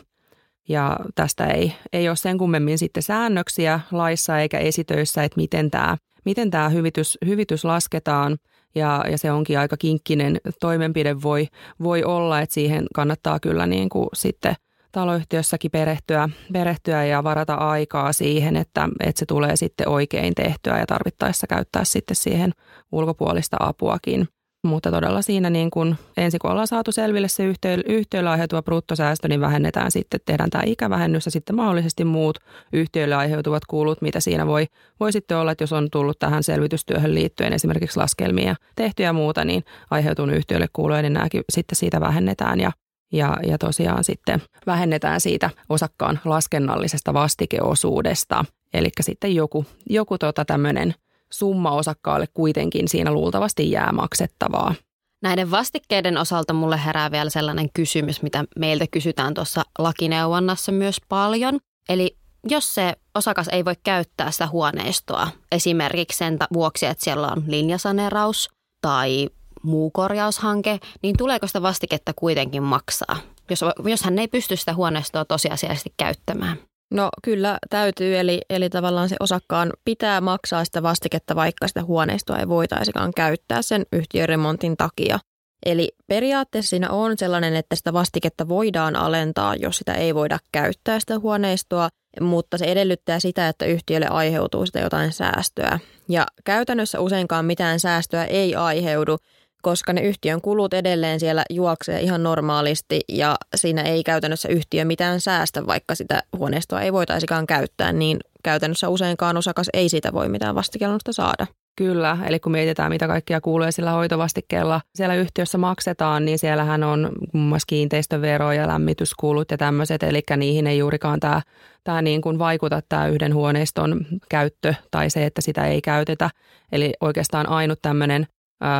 Ja 0.69 0.97
tästä 1.15 1.45
ei, 1.45 1.73
ei 1.93 2.09
ole 2.09 2.15
sen 2.15 2.37
kummemmin 2.37 2.77
sitten 2.77 3.03
säännöksiä 3.03 3.79
laissa 3.91 4.39
eikä 4.39 4.57
esitöissä, 4.59 5.23
että 5.23 5.37
miten 5.37 5.71
tämä, 5.71 5.97
miten 6.25 6.51
tämä 6.51 6.69
hyvitys, 6.69 7.17
hyvitys 7.25 7.65
lasketaan. 7.65 8.37
ja, 8.75 9.05
ja 9.11 9.17
se 9.17 9.31
onkin 9.31 9.59
aika 9.59 9.77
kinkkinen 9.77 10.37
toimenpide 10.59 11.21
voi, 11.21 11.47
voi 11.83 12.03
olla, 12.03 12.39
että 12.39 12.53
siihen 12.53 12.85
kannattaa 12.95 13.39
kyllä 13.39 13.67
niin 13.67 13.89
kuin 13.89 14.09
sitten 14.13 14.55
taloyhtiössäkin 14.91 15.71
perehtyä, 15.71 16.29
perehtyä 16.53 17.05
ja 17.05 17.23
varata 17.23 17.53
aikaa 17.53 18.13
siihen, 18.13 18.55
että, 18.55 18.89
että 18.99 19.19
se 19.19 19.25
tulee 19.25 19.55
sitten 19.55 19.87
oikein 19.87 20.35
tehtyä 20.35 20.79
ja 20.79 20.85
tarvittaessa 20.85 21.47
käyttää 21.47 21.83
sitten 21.83 22.15
siihen 22.15 22.51
ulkopuolista 22.91 23.57
apuakin. 23.59 24.27
Mutta 24.63 24.91
todella 24.91 25.21
siinä 25.21 25.49
niin 25.49 25.71
kun, 25.71 25.95
ensin 26.17 26.39
kun 26.39 26.51
ollaan 26.51 26.67
saatu 26.67 26.91
selville 26.91 27.27
se 27.27 27.45
yhtiö, 27.45 27.77
yhtiölle 27.85 28.29
aiheutuva 28.29 28.61
bruttosäästö, 28.61 29.27
niin 29.27 29.41
vähennetään 29.41 29.91
sitten, 29.91 30.19
tehdään 30.25 30.49
tämä 30.49 30.63
ikävähennys 30.67 31.25
ja 31.25 31.31
sitten 31.31 31.55
mahdollisesti 31.55 32.05
muut 32.05 32.39
yhtiöille 32.73 33.15
aiheutuvat 33.15 33.65
kulut, 33.65 34.01
mitä 34.01 34.19
siinä 34.19 34.47
voi, 34.47 34.67
voi 34.99 35.11
sitten 35.11 35.37
olla, 35.37 35.51
että 35.51 35.63
jos 35.63 35.73
on 35.73 35.87
tullut 35.91 36.19
tähän 36.19 36.43
selvitystyöhön 36.43 37.15
liittyen 37.15 37.53
esimerkiksi 37.53 37.99
laskelmia 37.99 38.55
tehtyä 38.75 39.05
ja 39.05 39.13
muuta, 39.13 39.45
niin 39.45 39.63
aiheutunut 39.89 40.35
yhtiölle 40.35 40.67
kuluja, 40.73 41.01
niin 41.01 41.13
nämäkin 41.13 41.43
sitten 41.49 41.75
siitä 41.75 41.99
vähennetään 42.01 42.59
ja 42.59 42.71
ja, 43.13 43.37
ja 43.47 43.57
tosiaan 43.57 44.03
sitten 44.03 44.41
vähennetään 44.65 45.21
siitä 45.21 45.49
osakkaan 45.69 46.19
laskennallisesta 46.25 47.13
vastikeosuudesta. 47.13 48.45
Eli 48.73 48.89
sitten 49.01 49.35
joku, 49.35 49.65
joku 49.89 50.17
tota 50.17 50.45
tämmöinen 50.45 50.93
summa 51.33 51.71
osakkaalle 51.71 52.27
kuitenkin 52.33 52.87
siinä 52.87 53.11
luultavasti 53.11 53.71
jää 53.71 53.91
maksettavaa. 53.91 54.75
Näiden 55.23 55.51
vastikkeiden 55.51 56.17
osalta 56.17 56.53
mulle 56.53 56.85
herää 56.85 57.11
vielä 57.11 57.29
sellainen 57.29 57.69
kysymys, 57.73 58.21
mitä 58.21 58.43
meiltä 58.59 58.85
kysytään 58.91 59.33
tuossa 59.33 59.63
lakineuvonnassa 59.79 60.71
myös 60.71 60.97
paljon. 61.09 61.59
Eli 61.89 62.17
jos 62.49 62.75
se 62.75 62.93
osakas 63.15 63.47
ei 63.47 63.65
voi 63.65 63.75
käyttää 63.83 64.31
sitä 64.31 64.47
huoneistoa 64.47 65.27
esimerkiksi 65.51 66.17
sen 66.17 66.37
vuoksi, 66.53 66.85
että 66.85 67.03
siellä 67.03 67.27
on 67.27 67.43
linjasaneraus 67.47 68.49
tai 68.81 69.29
muu 69.63 69.91
korjaushanke, 69.91 70.79
niin 71.03 71.17
tuleeko 71.17 71.47
sitä 71.47 71.61
vastiketta 71.61 72.13
kuitenkin 72.15 72.63
maksaa, 72.63 73.17
jos, 73.49 73.61
jos 73.85 74.03
hän 74.03 74.19
ei 74.19 74.27
pysty 74.27 74.55
sitä 74.55 74.73
huoneistoa 74.73 75.25
tosiasiallisesti 75.25 75.93
käyttämään? 75.97 76.57
No 76.93 77.09
kyllä 77.23 77.57
täytyy, 77.69 78.17
eli, 78.17 78.41
eli 78.49 78.69
tavallaan 78.69 79.09
se 79.09 79.15
osakkaan 79.19 79.73
pitää 79.85 80.21
maksaa 80.21 80.65
sitä 80.65 80.83
vastiketta, 80.83 81.35
vaikka 81.35 81.67
sitä 81.67 81.83
huoneistoa 81.83 82.37
ei 82.37 82.47
voitaisikaan 82.47 83.11
käyttää 83.15 83.61
sen 83.61 83.85
yhtiöremontin 83.91 84.77
takia. 84.77 85.19
Eli 85.65 85.91
periaatteessa 86.07 86.69
siinä 86.69 86.89
on 86.89 87.17
sellainen, 87.17 87.55
että 87.55 87.75
sitä 87.75 87.93
vastiketta 87.93 88.47
voidaan 88.47 88.95
alentaa, 88.95 89.55
jos 89.55 89.77
sitä 89.77 89.93
ei 89.93 90.15
voida 90.15 90.39
käyttää 90.51 90.99
sitä 90.99 91.19
huoneistoa, 91.19 91.89
mutta 92.21 92.57
se 92.57 92.65
edellyttää 92.65 93.19
sitä, 93.19 93.49
että 93.49 93.65
yhtiölle 93.65 94.07
aiheutuu 94.07 94.65
sitä 94.65 94.79
jotain 94.79 95.11
säästöä. 95.11 95.79
Ja 96.09 96.25
käytännössä 96.43 96.99
useinkaan 96.99 97.45
mitään 97.45 97.79
säästöä 97.79 98.25
ei 98.25 98.55
aiheudu, 98.55 99.17
koska 99.63 99.93
ne 99.93 100.01
yhtiön 100.01 100.41
kulut 100.41 100.73
edelleen 100.73 101.19
siellä 101.19 101.43
juoksee 101.49 102.01
ihan 102.01 102.23
normaalisti 102.23 103.01
ja 103.09 103.35
siinä 103.55 103.81
ei 103.81 104.03
käytännössä 104.03 104.49
yhtiö 104.49 104.85
mitään 104.85 105.21
säästä, 105.21 105.67
vaikka 105.67 105.95
sitä 105.95 106.23
huoneistoa 106.37 106.81
ei 106.81 106.93
voitaisikaan 106.93 107.47
käyttää, 107.47 107.93
niin 107.93 108.19
käytännössä 108.43 108.89
useinkaan 108.89 109.37
osakas 109.37 109.69
ei 109.73 109.89
siitä 109.89 110.13
voi 110.13 110.29
mitään 110.29 110.55
vastikellusta 110.55 111.13
saada. 111.13 111.47
Kyllä, 111.75 112.17
eli 112.25 112.39
kun 112.39 112.51
mietitään, 112.51 112.91
mitä 112.91 113.07
kaikkia 113.07 113.41
kuuluu 113.41 113.67
sillä 113.69 113.91
hoitovastikkeella 113.91 114.81
siellä 114.95 115.15
yhtiössä 115.15 115.57
maksetaan, 115.57 116.25
niin 116.25 116.39
siellähän 116.39 116.83
on 116.83 117.11
muun 117.33 117.47
muassa 117.47 117.65
kiinteistövero 117.67 118.51
ja 118.51 118.67
lämmityskulut 118.67 119.51
ja 119.51 119.57
tämmöiset, 119.57 120.03
eli 120.03 120.21
niihin 120.37 120.67
ei 120.67 120.77
juurikaan 120.77 121.19
tämä, 121.19 121.41
tämä 121.83 122.01
niin 122.01 122.21
kuin 122.21 122.39
vaikuta 122.39 122.81
tämä 122.89 123.07
yhden 123.07 123.33
huoneiston 123.33 124.05
käyttö 124.29 124.73
tai 124.91 125.09
se, 125.09 125.25
että 125.25 125.41
sitä 125.41 125.67
ei 125.67 125.81
käytetä. 125.81 126.29
Eli 126.71 126.93
oikeastaan 127.01 127.49
ainut 127.49 127.79
tämmöinen 127.81 128.27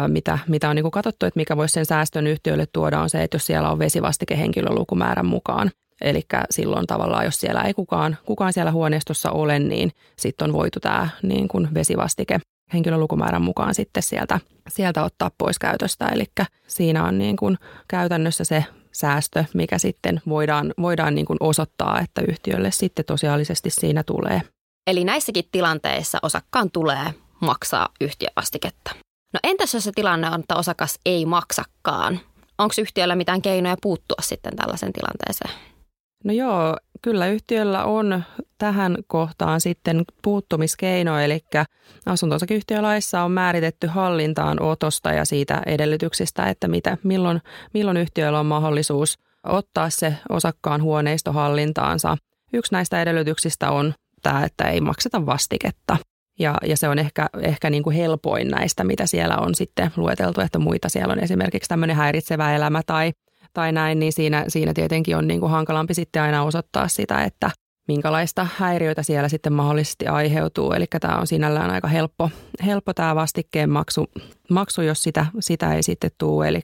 mitä, 0.08 0.40
mitä 0.48 0.70
on 0.70 0.76
niin 0.76 0.84
kuin 0.84 0.92
katsottu, 0.92 1.26
että 1.26 1.40
mikä 1.40 1.58
voisi 1.58 1.74
sen 1.74 1.86
säästön 1.86 2.28
yhtiölle 2.28 2.66
tuoda, 2.74 3.00
on 3.00 3.10
se, 3.10 3.24
että 3.24 3.36
jos 3.36 3.46
siellä 3.46 3.72
on 3.72 3.80
vesivastike 3.80 4.38
henkilölukumäärän 4.38 5.26
mukaan. 5.26 5.72
Eli 6.02 6.26
silloin 6.52 6.88
tavallaan, 6.88 7.26
jos 7.26 7.40
siellä 7.40 7.62
ei 7.62 7.74
kukaan, 7.74 8.18
kukaan 8.26 8.54
siellä 8.54 8.72
huoneistossa 8.72 9.32
ole, 9.32 9.60
niin 9.60 9.92
sitten 10.18 10.46
on 10.46 10.54
voitu 10.54 10.80
tämä 10.80 11.10
niin 11.24 11.48
kuin 11.48 11.74
vesivastike 11.74 12.40
henkilölukumäärän 12.74 13.42
mukaan 13.42 13.76
sitten 13.76 14.04
sieltä, 14.04 14.40
sieltä 14.70 15.04
ottaa 15.04 15.32
pois 15.38 15.60
käytöstä. 15.60 16.08
Eli 16.08 16.26
siinä 16.68 17.04
on 17.04 17.18
niin 17.18 17.36
kuin 17.36 17.58
käytännössä 17.88 18.44
se 18.44 18.66
säästö, 18.92 19.46
mikä 19.54 19.78
sitten 19.78 20.22
voidaan, 20.30 20.74
voidaan 20.82 21.16
niin 21.16 21.26
kuin 21.26 21.38
osoittaa, 21.40 22.00
että 22.00 22.22
yhtiölle 22.28 22.72
sitten 22.72 23.06
tosiaalisesti 23.06 23.70
siinä 23.70 24.04
tulee. 24.04 24.42
Eli 24.88 25.04
näissäkin 25.04 25.46
tilanteissa 25.52 26.20
osakkaan 26.22 26.72
tulee 26.72 27.14
maksaa 27.42 27.90
yhtiövastiketta. 28.02 28.92
No 29.34 29.40
entäs 29.44 29.74
jos 29.74 29.84
se 29.84 29.92
tilanne 29.96 30.30
on, 30.32 30.40
että 30.40 30.56
osakas 30.56 31.00
ei 31.06 31.26
maksakaan? 31.26 32.20
Onko 32.58 32.74
yhtiöllä 32.82 33.16
mitään 33.16 33.42
keinoja 33.42 33.76
puuttua 33.82 34.22
sitten 34.22 34.56
tällaisen 34.56 34.94
tilanteeseen? 34.94 35.52
No 36.24 36.34
joo, 36.34 36.78
kyllä 37.02 37.28
yhtiöllä 37.28 37.84
on 37.84 38.24
tähän 38.58 38.98
kohtaan 39.08 39.62
sitten 39.62 40.04
puuttumiskeino, 40.22 41.20
eli 41.20 41.40
asunto 42.06 42.38
on 43.24 43.32
määritetty 43.32 43.88
hallintaan 43.88 44.62
otosta 44.62 45.14
ja 45.14 45.26
siitä 45.26 45.62
edellytyksistä, 45.66 46.50
että 46.50 46.68
mitä, 46.68 46.98
milloin, 47.04 47.42
milloin 47.74 47.98
yhtiöllä 47.98 48.40
on 48.40 48.46
mahdollisuus 48.46 49.20
ottaa 49.44 49.90
se 49.90 50.18
osakkaan 50.30 50.82
huoneisto 50.82 51.32
hallintaansa. 51.32 52.18
Yksi 52.54 52.72
näistä 52.72 53.02
edellytyksistä 53.02 53.72
on 53.72 53.94
tämä, 54.22 54.44
että 54.44 54.64
ei 54.64 54.82
makseta 54.82 55.26
vastiketta. 55.26 55.98
Ja, 56.40 56.58
ja 56.66 56.78
se 56.78 56.90
on 56.90 57.00
ehkä, 57.00 57.30
ehkä 57.40 57.70
niin 57.70 57.84
kuin 57.84 57.96
helpoin 57.96 58.48
näistä, 58.48 58.84
mitä 58.84 59.06
siellä 59.06 59.38
on 59.38 59.56
sitten 59.56 59.92
lueteltu, 59.96 60.42
että 60.42 60.60
muita 60.60 60.90
siellä 60.90 61.12
on 61.12 61.20
esimerkiksi 61.20 61.68
tämmöinen 61.68 61.96
häiritsevä 61.96 62.56
elämä 62.56 62.82
tai, 62.86 63.12
tai 63.54 63.72
näin, 63.72 64.00
niin 64.00 64.14
siinä, 64.14 64.46
siinä 64.48 64.74
tietenkin 64.74 65.18
on 65.18 65.28
niin 65.28 65.40
kuin 65.40 65.52
hankalampi 65.52 65.94
sitten 65.94 66.22
aina 66.22 66.44
osoittaa 66.44 66.88
sitä, 66.88 67.24
että 67.24 67.52
minkälaista 67.88 68.48
häiriöitä 68.56 69.04
siellä 69.04 69.30
sitten 69.30 69.54
mahdollisesti 69.54 70.08
aiheutuu. 70.08 70.72
Eli 70.72 70.86
tämä 71.02 71.18
on 71.18 71.28
sinällään 71.28 71.72
aika 71.72 71.88
helppo, 71.88 72.30
helppo 72.66 72.94
tämä 72.94 73.16
vastikkeen 73.16 73.70
maksu, 73.70 74.06
maksu 74.50 74.82
jos 74.82 75.04
sitä, 75.04 75.26
sitä 75.40 75.74
ei 75.74 75.84
sitten 75.84 76.12
tule. 76.18 76.48
Eli, 76.48 76.62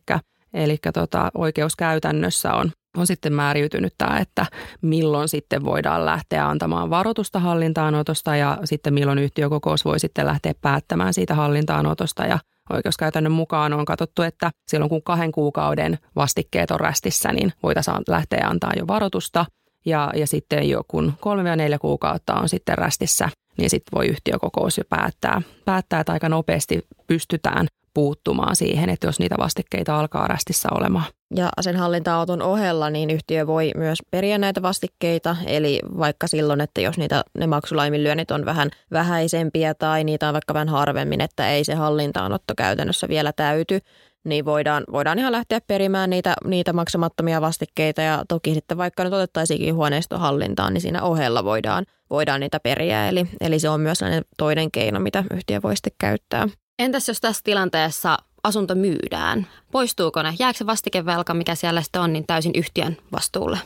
eli 0.53 0.77
tota, 0.93 1.31
oikeuskäytännössä 1.33 2.53
on 2.53 2.71
on 2.97 3.07
sitten 3.07 3.33
määriytynyt 3.33 3.93
tämä, 3.97 4.17
että 4.17 4.45
milloin 4.81 5.29
sitten 5.29 5.65
voidaan 5.65 6.05
lähteä 6.05 6.49
antamaan 6.49 6.89
varoitusta 6.89 7.39
hallintaanotosta 7.39 8.35
ja 8.35 8.57
sitten 8.63 8.93
milloin 8.93 9.19
yhtiökokous 9.19 9.85
voi 9.85 9.99
sitten 9.99 10.25
lähteä 10.25 10.53
päättämään 10.61 11.13
siitä 11.13 11.35
hallintaanotosta. 11.35 12.25
Ja 12.25 12.39
oikeuskäytännön 12.73 13.31
mukaan 13.31 13.73
on 13.73 13.85
katsottu, 13.85 14.21
että 14.21 14.51
silloin 14.67 14.89
kun 14.89 15.03
kahden 15.03 15.31
kuukauden 15.31 15.97
vastikkeet 16.15 16.71
on 16.71 16.79
rästissä, 16.79 17.33
niin 17.33 17.53
voitaisiin 17.63 17.97
lähteä 18.07 18.47
antaa 18.47 18.71
jo 18.77 18.87
varoitusta. 18.87 19.45
Ja, 19.85 20.11
ja 20.15 20.27
sitten 20.27 20.69
jo 20.69 20.81
kun 20.87 21.13
kolme 21.19 21.49
ja 21.49 21.55
neljä 21.55 21.79
kuukautta 21.79 22.33
on 22.33 22.49
sitten 22.49 22.77
rästissä, 22.77 23.29
niin 23.57 23.69
sitten 23.69 23.97
voi 23.97 24.07
yhtiökokous 24.07 24.77
jo 24.77 24.83
päättää, 24.89 25.41
päättää, 25.65 25.99
että 25.99 26.11
aika 26.11 26.29
nopeasti 26.29 26.87
pystytään 27.07 27.67
puuttumaan 27.93 28.55
siihen, 28.55 28.89
että 28.89 29.07
jos 29.07 29.19
niitä 29.19 29.35
vastikkeita 29.39 29.99
alkaa 29.99 30.27
rästissä 30.27 30.69
olemaan. 30.71 31.05
Ja 31.35 31.49
sen 31.61 31.75
hallinta-auton 31.75 32.41
ohella 32.41 32.89
niin 32.89 33.09
yhtiö 33.09 33.47
voi 33.47 33.71
myös 33.77 33.99
periä 34.11 34.37
näitä 34.37 34.61
vastikkeita, 34.61 35.35
eli 35.45 35.79
vaikka 35.97 36.27
silloin, 36.27 36.61
että 36.61 36.81
jos 36.81 36.97
niitä, 36.97 37.23
ne 37.37 37.47
maksulaiminlyönnit 37.47 38.31
on 38.31 38.45
vähän 38.45 38.69
vähäisempiä 38.91 39.73
tai 39.73 40.03
niitä 40.03 40.27
on 40.27 40.33
vaikka 40.33 40.53
vähän 40.53 40.69
harvemmin, 40.69 41.21
että 41.21 41.49
ei 41.49 41.63
se 41.63 41.75
hallintaanotto 41.75 42.53
käytännössä 42.57 43.07
vielä 43.07 43.33
täyty, 43.33 43.79
niin 44.23 44.45
voidaan, 44.45 44.83
voidaan 44.91 45.19
ihan 45.19 45.31
lähteä 45.31 45.61
perimään 45.67 46.09
niitä, 46.09 46.33
niitä 46.45 46.73
maksamattomia 46.73 47.41
vastikkeita 47.41 48.01
ja 48.01 48.23
toki 48.27 48.53
sitten 48.53 48.77
vaikka 48.77 49.03
nyt 49.03 49.13
otettaisiinkin 49.13 49.75
huoneistohallintaan, 49.75 50.73
niin 50.73 50.81
siinä 50.81 51.03
ohella 51.03 51.43
voidaan, 51.43 51.85
voidaan 52.09 52.39
niitä 52.39 52.59
periä. 52.59 53.09
Eli, 53.09 53.25
eli 53.41 53.59
se 53.59 53.69
on 53.69 53.81
myös 53.81 53.99
toinen 54.37 54.71
keino, 54.71 54.99
mitä 54.99 55.23
yhtiö 55.33 55.61
voi 55.61 55.75
sitten 55.75 55.93
käyttää. 55.97 56.47
Entäs 56.79 57.07
jos 57.07 57.21
tässä 57.21 57.41
tilanteessa 57.43 58.17
asunto 58.43 58.75
myydään? 58.75 59.47
Poistuuko 59.71 60.23
ne? 60.23 60.33
Jääkö 60.39 60.57
se 60.57 60.65
vastikevelka, 60.65 61.33
mikä 61.33 61.55
siellä 61.55 61.81
sitten 61.81 62.01
on, 62.01 62.13
niin 62.13 62.27
täysin 62.27 62.51
yhtiön 62.55 62.97
vastuulle? 63.11 63.59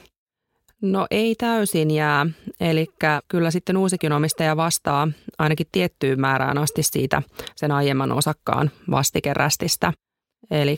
No 0.82 1.08
ei 1.12 1.36
täysin 1.36 1.92
jää. 1.92 2.26
Eli 2.60 2.88
kyllä 3.28 3.52
sitten 3.52 3.78
uusikin 3.78 4.12
omistaja 4.12 4.58
vastaa 4.58 5.08
ainakin 5.40 5.68
tiettyyn 5.72 6.20
määrään 6.20 6.58
asti 6.58 6.84
siitä 6.84 7.22
sen 7.56 7.72
aiemman 7.72 8.12
osakkaan 8.12 8.72
vastikerästistä. 8.92 9.94
Eli 10.52 10.78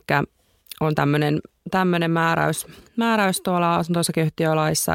on 0.81 0.95
tämmöinen, 0.95 1.39
tämmöinen 1.71 2.11
määräys, 2.11 2.67
määräys 2.95 3.41
tuolla 3.41 3.75
asunto 3.75 4.01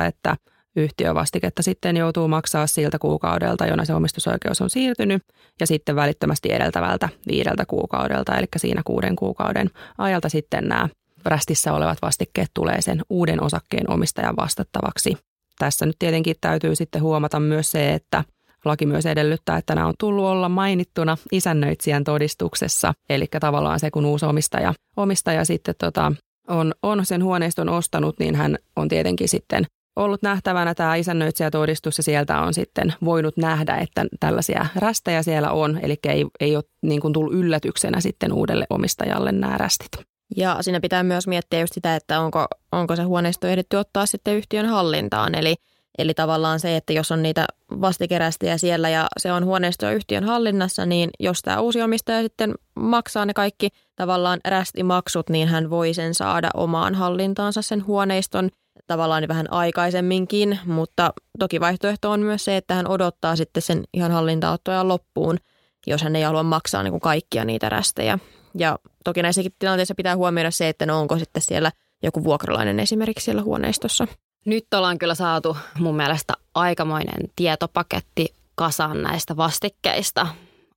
että 0.06 0.36
yhtiövastiketta 0.76 1.62
sitten 1.62 1.96
joutuu 1.96 2.28
maksaa 2.28 2.66
siltä 2.66 2.98
kuukaudelta, 2.98 3.66
jona 3.66 3.84
se 3.84 3.94
omistusoikeus 3.94 4.60
on 4.60 4.70
siirtynyt, 4.70 5.22
ja 5.60 5.66
sitten 5.66 5.96
välittömästi 5.96 6.52
edeltävältä 6.52 7.08
viideltä 7.28 7.66
kuukaudelta, 7.66 8.36
eli 8.36 8.46
siinä 8.56 8.82
kuuden 8.84 9.16
kuukauden 9.16 9.70
ajalta 9.98 10.28
sitten 10.28 10.68
nämä 10.68 10.88
rästissä 11.24 11.72
olevat 11.72 11.98
vastikkeet 12.02 12.50
tulee 12.54 12.82
sen 12.82 13.02
uuden 13.10 13.42
osakkeen 13.42 13.90
omistajan 13.90 14.36
vastattavaksi. 14.36 15.16
Tässä 15.58 15.86
nyt 15.86 15.96
tietenkin 15.98 16.36
täytyy 16.40 16.76
sitten 16.76 17.02
huomata 17.02 17.40
myös 17.40 17.70
se, 17.70 17.94
että 17.94 18.24
laki 18.64 18.86
myös 18.86 19.06
edellyttää, 19.06 19.56
että 19.56 19.74
nämä 19.74 19.86
on 19.86 19.94
tullut 19.98 20.24
olla 20.24 20.48
mainittuna 20.48 21.16
isännöitsijän 21.32 22.04
todistuksessa. 22.04 22.94
Eli 23.10 23.26
tavallaan 23.40 23.80
se, 23.80 23.90
kun 23.90 24.06
uusi 24.06 24.26
omistaja, 24.26 24.74
omistaja 24.96 25.44
sitten 25.44 25.74
tota, 25.78 26.12
on, 26.48 26.74
on 26.82 27.06
sen 27.06 27.24
huoneiston 27.24 27.68
ostanut, 27.68 28.18
niin 28.18 28.34
hän 28.34 28.58
on 28.76 28.88
tietenkin 28.88 29.28
sitten 29.28 29.66
ollut 30.00 30.22
nähtävänä 30.22 30.74
tämä 30.74 30.96
isännöitsijätodistus 30.96 31.98
ja 31.98 32.02
sieltä 32.02 32.40
on 32.40 32.54
sitten 32.54 32.94
voinut 33.04 33.36
nähdä, 33.36 33.76
että 33.76 34.04
tällaisia 34.20 34.66
rästejä 34.76 35.22
siellä 35.22 35.50
on. 35.50 35.80
Eli 35.82 35.96
ei, 36.08 36.26
ei 36.40 36.56
ole 36.56 36.64
niin 36.82 37.00
kuin 37.00 37.12
tullut 37.12 37.34
yllätyksenä 37.34 38.00
sitten 38.00 38.32
uudelle 38.32 38.66
omistajalle 38.70 39.32
nämä 39.32 39.58
rästit. 39.58 39.90
Ja 40.36 40.56
siinä 40.60 40.80
pitää 40.80 41.02
myös 41.02 41.26
miettiä 41.26 41.60
just 41.60 41.74
sitä, 41.74 41.96
että 41.96 42.20
onko, 42.20 42.46
onko 42.72 42.96
se 42.96 43.02
huoneisto 43.02 43.46
ehditty 43.46 43.76
ottaa 43.76 44.06
sitten 44.06 44.36
yhtiön 44.36 44.66
hallintaan. 44.66 45.34
Eli, 45.34 45.54
eli 45.98 46.14
tavallaan 46.14 46.60
se, 46.60 46.76
että 46.76 46.92
jos 46.92 47.12
on 47.12 47.22
niitä 47.22 47.46
vastikerästejä 47.80 48.58
siellä 48.58 48.88
ja 48.88 49.06
se 49.18 49.32
on 49.32 49.44
huoneisto 49.44 49.90
yhtiön 49.90 50.24
hallinnassa, 50.24 50.86
niin 50.86 51.10
jos 51.20 51.42
tämä 51.42 51.60
uusi 51.60 51.82
omistaja 51.82 52.22
sitten 52.22 52.54
maksaa 52.74 53.26
ne 53.26 53.34
kaikki 53.34 53.68
tavallaan 53.96 54.40
rästimaksut, 54.48 55.30
niin 55.30 55.48
hän 55.48 55.70
voi 55.70 55.94
sen 55.94 56.14
saada 56.14 56.48
omaan 56.54 56.94
hallintaansa 56.94 57.62
sen 57.62 57.86
huoneiston 57.86 58.50
tavallaan 58.86 59.28
vähän 59.28 59.52
aikaisemminkin, 59.52 60.58
mutta 60.64 61.12
toki 61.38 61.60
vaihtoehto 61.60 62.10
on 62.10 62.20
myös 62.20 62.44
se, 62.44 62.56
että 62.56 62.74
hän 62.74 62.88
odottaa 62.88 63.36
sitten 63.36 63.62
sen 63.62 63.84
ihan 63.94 64.12
hallintaottoja 64.12 64.88
loppuun, 64.88 65.38
jos 65.86 66.02
hän 66.02 66.16
ei 66.16 66.22
halua 66.22 66.42
maksaa 66.42 66.82
niin 66.82 66.92
kuin 66.92 67.00
kaikkia 67.00 67.44
niitä 67.44 67.68
rästejä. 67.68 68.18
Ja 68.54 68.78
toki 69.04 69.22
näissäkin 69.22 69.52
tilanteissa 69.58 69.94
pitää 69.94 70.16
huomioida 70.16 70.50
se, 70.50 70.68
että 70.68 70.86
no 70.86 71.00
onko 71.00 71.18
sitten 71.18 71.42
siellä 71.42 71.72
joku 72.02 72.24
vuokralainen 72.24 72.80
esimerkiksi 72.80 73.24
siellä 73.24 73.42
huoneistossa. 73.42 74.06
Nyt 74.44 74.74
ollaan 74.74 74.98
kyllä 74.98 75.14
saatu 75.14 75.56
mun 75.78 75.96
mielestä 75.96 76.32
aikamoinen 76.54 77.30
tietopaketti 77.36 78.34
kasaan 78.54 79.02
näistä 79.02 79.36
vastikkeista. 79.36 80.26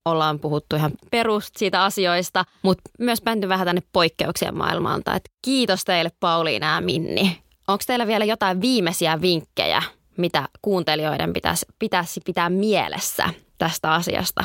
Ollaan 0.05 0.39
puhuttu 0.39 0.75
ihan 0.75 0.91
perust 1.11 1.55
siitä 1.57 1.83
asioista, 1.83 2.45
mutta 2.61 2.91
myös 2.99 3.23
menty 3.25 3.49
vähän 3.49 3.67
tänne 3.67 3.81
poikkeuksien 3.93 4.57
maailmalta. 4.57 5.15
Et 5.15 5.29
kiitos 5.41 5.83
teille 5.83 6.11
Pauliina 6.19 6.75
ja 6.75 6.81
Minni. 6.81 7.43
Onko 7.67 7.83
teillä 7.87 8.07
vielä 8.07 8.25
jotain 8.25 8.61
viimeisiä 8.61 9.21
vinkkejä, 9.21 9.83
mitä 10.17 10.49
kuuntelijoiden 10.61 11.33
pitäisi, 11.33 11.65
pitäisi 11.79 12.21
pitää 12.25 12.49
mielessä 12.49 13.29
tästä 13.57 13.93
asiasta? 13.93 14.43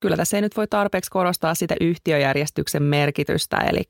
Kyllä 0.00 0.16
tässä 0.16 0.36
ei 0.36 0.40
nyt 0.40 0.56
voi 0.56 0.66
tarpeeksi 0.66 1.10
korostaa 1.10 1.54
sitä 1.54 1.74
yhtiöjärjestyksen 1.80 2.82
merkitystä, 2.82 3.56
eli 3.56 3.82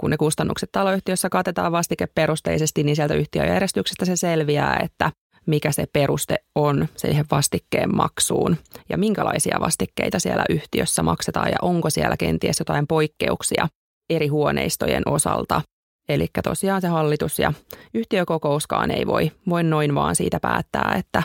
kun 0.00 0.10
ne 0.10 0.16
kustannukset 0.16 0.72
taloyhtiössä 0.72 1.28
katetaan 1.28 1.72
vastikeperusteisesti, 1.72 2.82
niin 2.82 2.96
sieltä 2.96 3.14
yhtiöjärjestyksestä 3.14 4.04
se 4.04 4.16
selviää, 4.16 4.80
että 4.84 5.12
mikä 5.46 5.72
se 5.72 5.86
peruste 5.92 6.36
on 6.54 6.88
siihen 6.96 7.24
vastikkeen 7.30 7.96
maksuun 7.96 8.56
ja 8.88 8.98
minkälaisia 8.98 9.56
vastikkeita 9.60 10.18
siellä 10.18 10.44
yhtiössä 10.48 11.02
maksetaan 11.02 11.48
ja 11.48 11.56
onko 11.62 11.90
siellä 11.90 12.16
kenties 12.16 12.58
jotain 12.58 12.86
poikkeuksia 12.86 13.68
eri 14.10 14.28
huoneistojen 14.28 15.02
osalta. 15.06 15.62
Eli 16.08 16.26
tosiaan 16.44 16.80
se 16.80 16.88
hallitus 16.88 17.38
ja 17.38 17.52
yhtiökokouskaan 17.94 18.90
ei 18.90 19.06
voi, 19.06 19.32
voi 19.48 19.62
noin 19.62 19.94
vaan 19.94 20.16
siitä 20.16 20.40
päättää, 20.40 20.94
että 20.98 21.22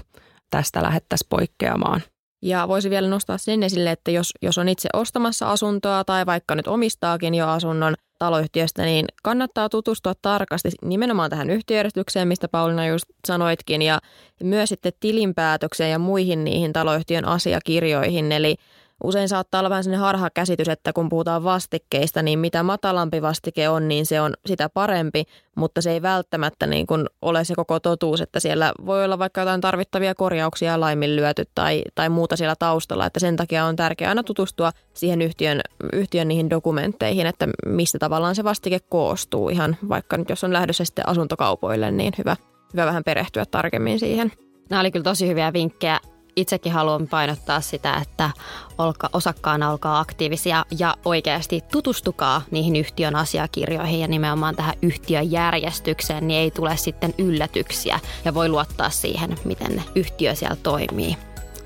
tästä 0.49 0.83
lähettäisiin 0.83 1.29
poikkeamaan. 1.29 2.01
Ja 2.41 2.67
voisi 2.67 2.89
vielä 2.89 3.09
nostaa 3.09 3.37
sen 3.37 3.63
esille, 3.63 3.91
että 3.91 4.11
jos, 4.11 4.31
jos 4.41 4.57
on 4.57 4.69
itse 4.69 4.89
ostamassa 4.93 5.51
asuntoa 5.51 6.03
tai 6.03 6.25
vaikka 6.25 6.55
nyt 6.55 6.67
omistaakin 6.67 7.35
jo 7.35 7.47
asunnon 7.47 7.95
taloyhtiöstä, 8.19 8.83
niin 8.83 9.05
kannattaa 9.23 9.69
tutustua 9.69 10.13
tarkasti 10.21 10.69
nimenomaan 10.81 11.29
tähän 11.29 11.49
yhtiöjärjestykseen, 11.49 12.27
mistä 12.27 12.47
Paulina 12.47 12.87
just 12.87 13.05
sanoitkin, 13.27 13.81
ja 13.81 13.99
myös 14.43 14.69
sitten 14.69 14.93
tilinpäätökseen 14.99 15.91
ja 15.91 15.99
muihin 15.99 16.43
niihin 16.43 16.73
taloyhtiön 16.73 17.25
asiakirjoihin. 17.25 18.31
Eli 18.31 18.55
usein 19.03 19.29
saattaa 19.29 19.59
olla 19.59 19.69
vähän 19.69 19.83
sellainen 19.83 20.05
harha 20.05 20.29
käsitys, 20.29 20.69
että 20.69 20.93
kun 20.93 21.09
puhutaan 21.09 21.43
vastikkeista, 21.43 22.21
niin 22.21 22.39
mitä 22.39 22.63
matalampi 22.63 23.21
vastike 23.21 23.69
on, 23.69 23.87
niin 23.87 24.05
se 24.05 24.21
on 24.21 24.33
sitä 24.45 24.69
parempi, 24.69 25.23
mutta 25.55 25.81
se 25.81 25.91
ei 25.91 26.01
välttämättä 26.01 26.67
niin 26.67 26.87
kuin 26.87 27.05
ole 27.21 27.43
se 27.43 27.55
koko 27.55 27.79
totuus, 27.79 28.21
että 28.21 28.39
siellä 28.39 28.73
voi 28.85 29.05
olla 29.05 29.19
vaikka 29.19 29.41
jotain 29.41 29.61
tarvittavia 29.61 30.15
korjauksia 30.15 30.79
laiminlyöty 30.79 31.43
tai, 31.55 31.83
tai 31.95 32.09
muuta 32.09 32.35
siellä 32.35 32.55
taustalla, 32.59 33.05
että 33.05 33.19
sen 33.19 33.35
takia 33.35 33.65
on 33.65 33.75
tärkeää 33.75 34.09
aina 34.09 34.23
tutustua 34.23 34.71
siihen 34.93 35.21
yhtiön, 35.21 35.61
yhtiön 35.93 36.27
niihin 36.27 36.49
dokumentteihin, 36.49 37.27
että 37.27 37.47
mistä 37.65 37.99
tavallaan 37.99 38.35
se 38.35 38.43
vastike 38.43 38.79
koostuu. 38.79 39.49
Ihan 39.49 39.77
vaikka 39.89 40.17
nyt 40.17 40.29
jos 40.29 40.43
on 40.43 40.53
lähdössä 40.53 40.85
sitten 40.85 41.09
asuntokaupoille, 41.09 41.91
niin 41.91 42.13
hyvä, 42.17 42.35
hyvä 42.73 42.85
vähän 42.85 43.03
perehtyä 43.03 43.45
tarkemmin 43.45 43.99
siihen. 43.99 44.31
Nämä 44.69 44.79
oli 44.79 44.91
kyllä 44.91 45.03
tosi 45.03 45.27
hyviä 45.27 45.53
vinkkejä 45.53 45.99
itsekin 46.35 46.71
haluan 46.71 47.07
painottaa 47.07 47.61
sitä, 47.61 47.97
että 47.97 48.29
olka, 48.77 49.09
osakkaana 49.13 49.71
olkaa 49.71 49.99
aktiivisia 49.99 50.65
ja 50.79 50.95
oikeasti 51.05 51.61
tutustukaa 51.71 52.41
niihin 52.51 52.75
yhtiön 52.75 53.15
asiakirjoihin 53.15 53.99
ja 53.99 54.07
nimenomaan 54.07 54.55
tähän 54.55 54.75
yhtiöjärjestykseen, 54.81 56.27
niin 56.27 56.39
ei 56.39 56.51
tule 56.51 56.77
sitten 56.77 57.13
yllätyksiä 57.17 57.99
ja 58.25 58.33
voi 58.33 58.49
luottaa 58.49 58.89
siihen, 58.89 59.37
miten 59.45 59.83
yhtiö 59.95 60.35
siellä 60.35 60.57
toimii. 60.63 61.17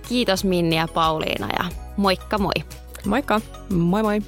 Kiitos 0.09 0.43
Minni 0.43 0.75
ja 0.75 0.87
Pauliina 0.93 1.47
ja 1.59 1.65
moikka 1.97 2.37
moi. 2.37 2.53
Moikka. 3.05 3.41
Moi 3.69 4.03
moi. 4.03 4.21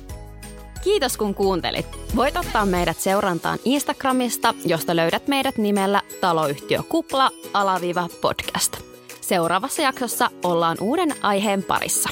Kiitos 0.83 1.17
kun 1.17 1.35
kuuntelit. 1.35 1.85
Voit 2.15 2.37
ottaa 2.37 2.65
meidät 2.65 2.99
seurantaan 2.99 3.59
Instagramista, 3.65 4.53
josta 4.65 4.95
löydät 4.95 5.27
meidät 5.27 5.57
nimellä 5.57 6.01
taloyhtiö 6.21 6.83
kupla 6.89 7.29
alaviiva 7.53 8.07
podcast. 8.21 8.90
Seuraavassa 9.31 9.81
jaksossa 9.81 10.29
ollaan 10.43 10.77
uuden 10.81 11.09
aiheen 11.21 11.63
parissa. 11.63 12.09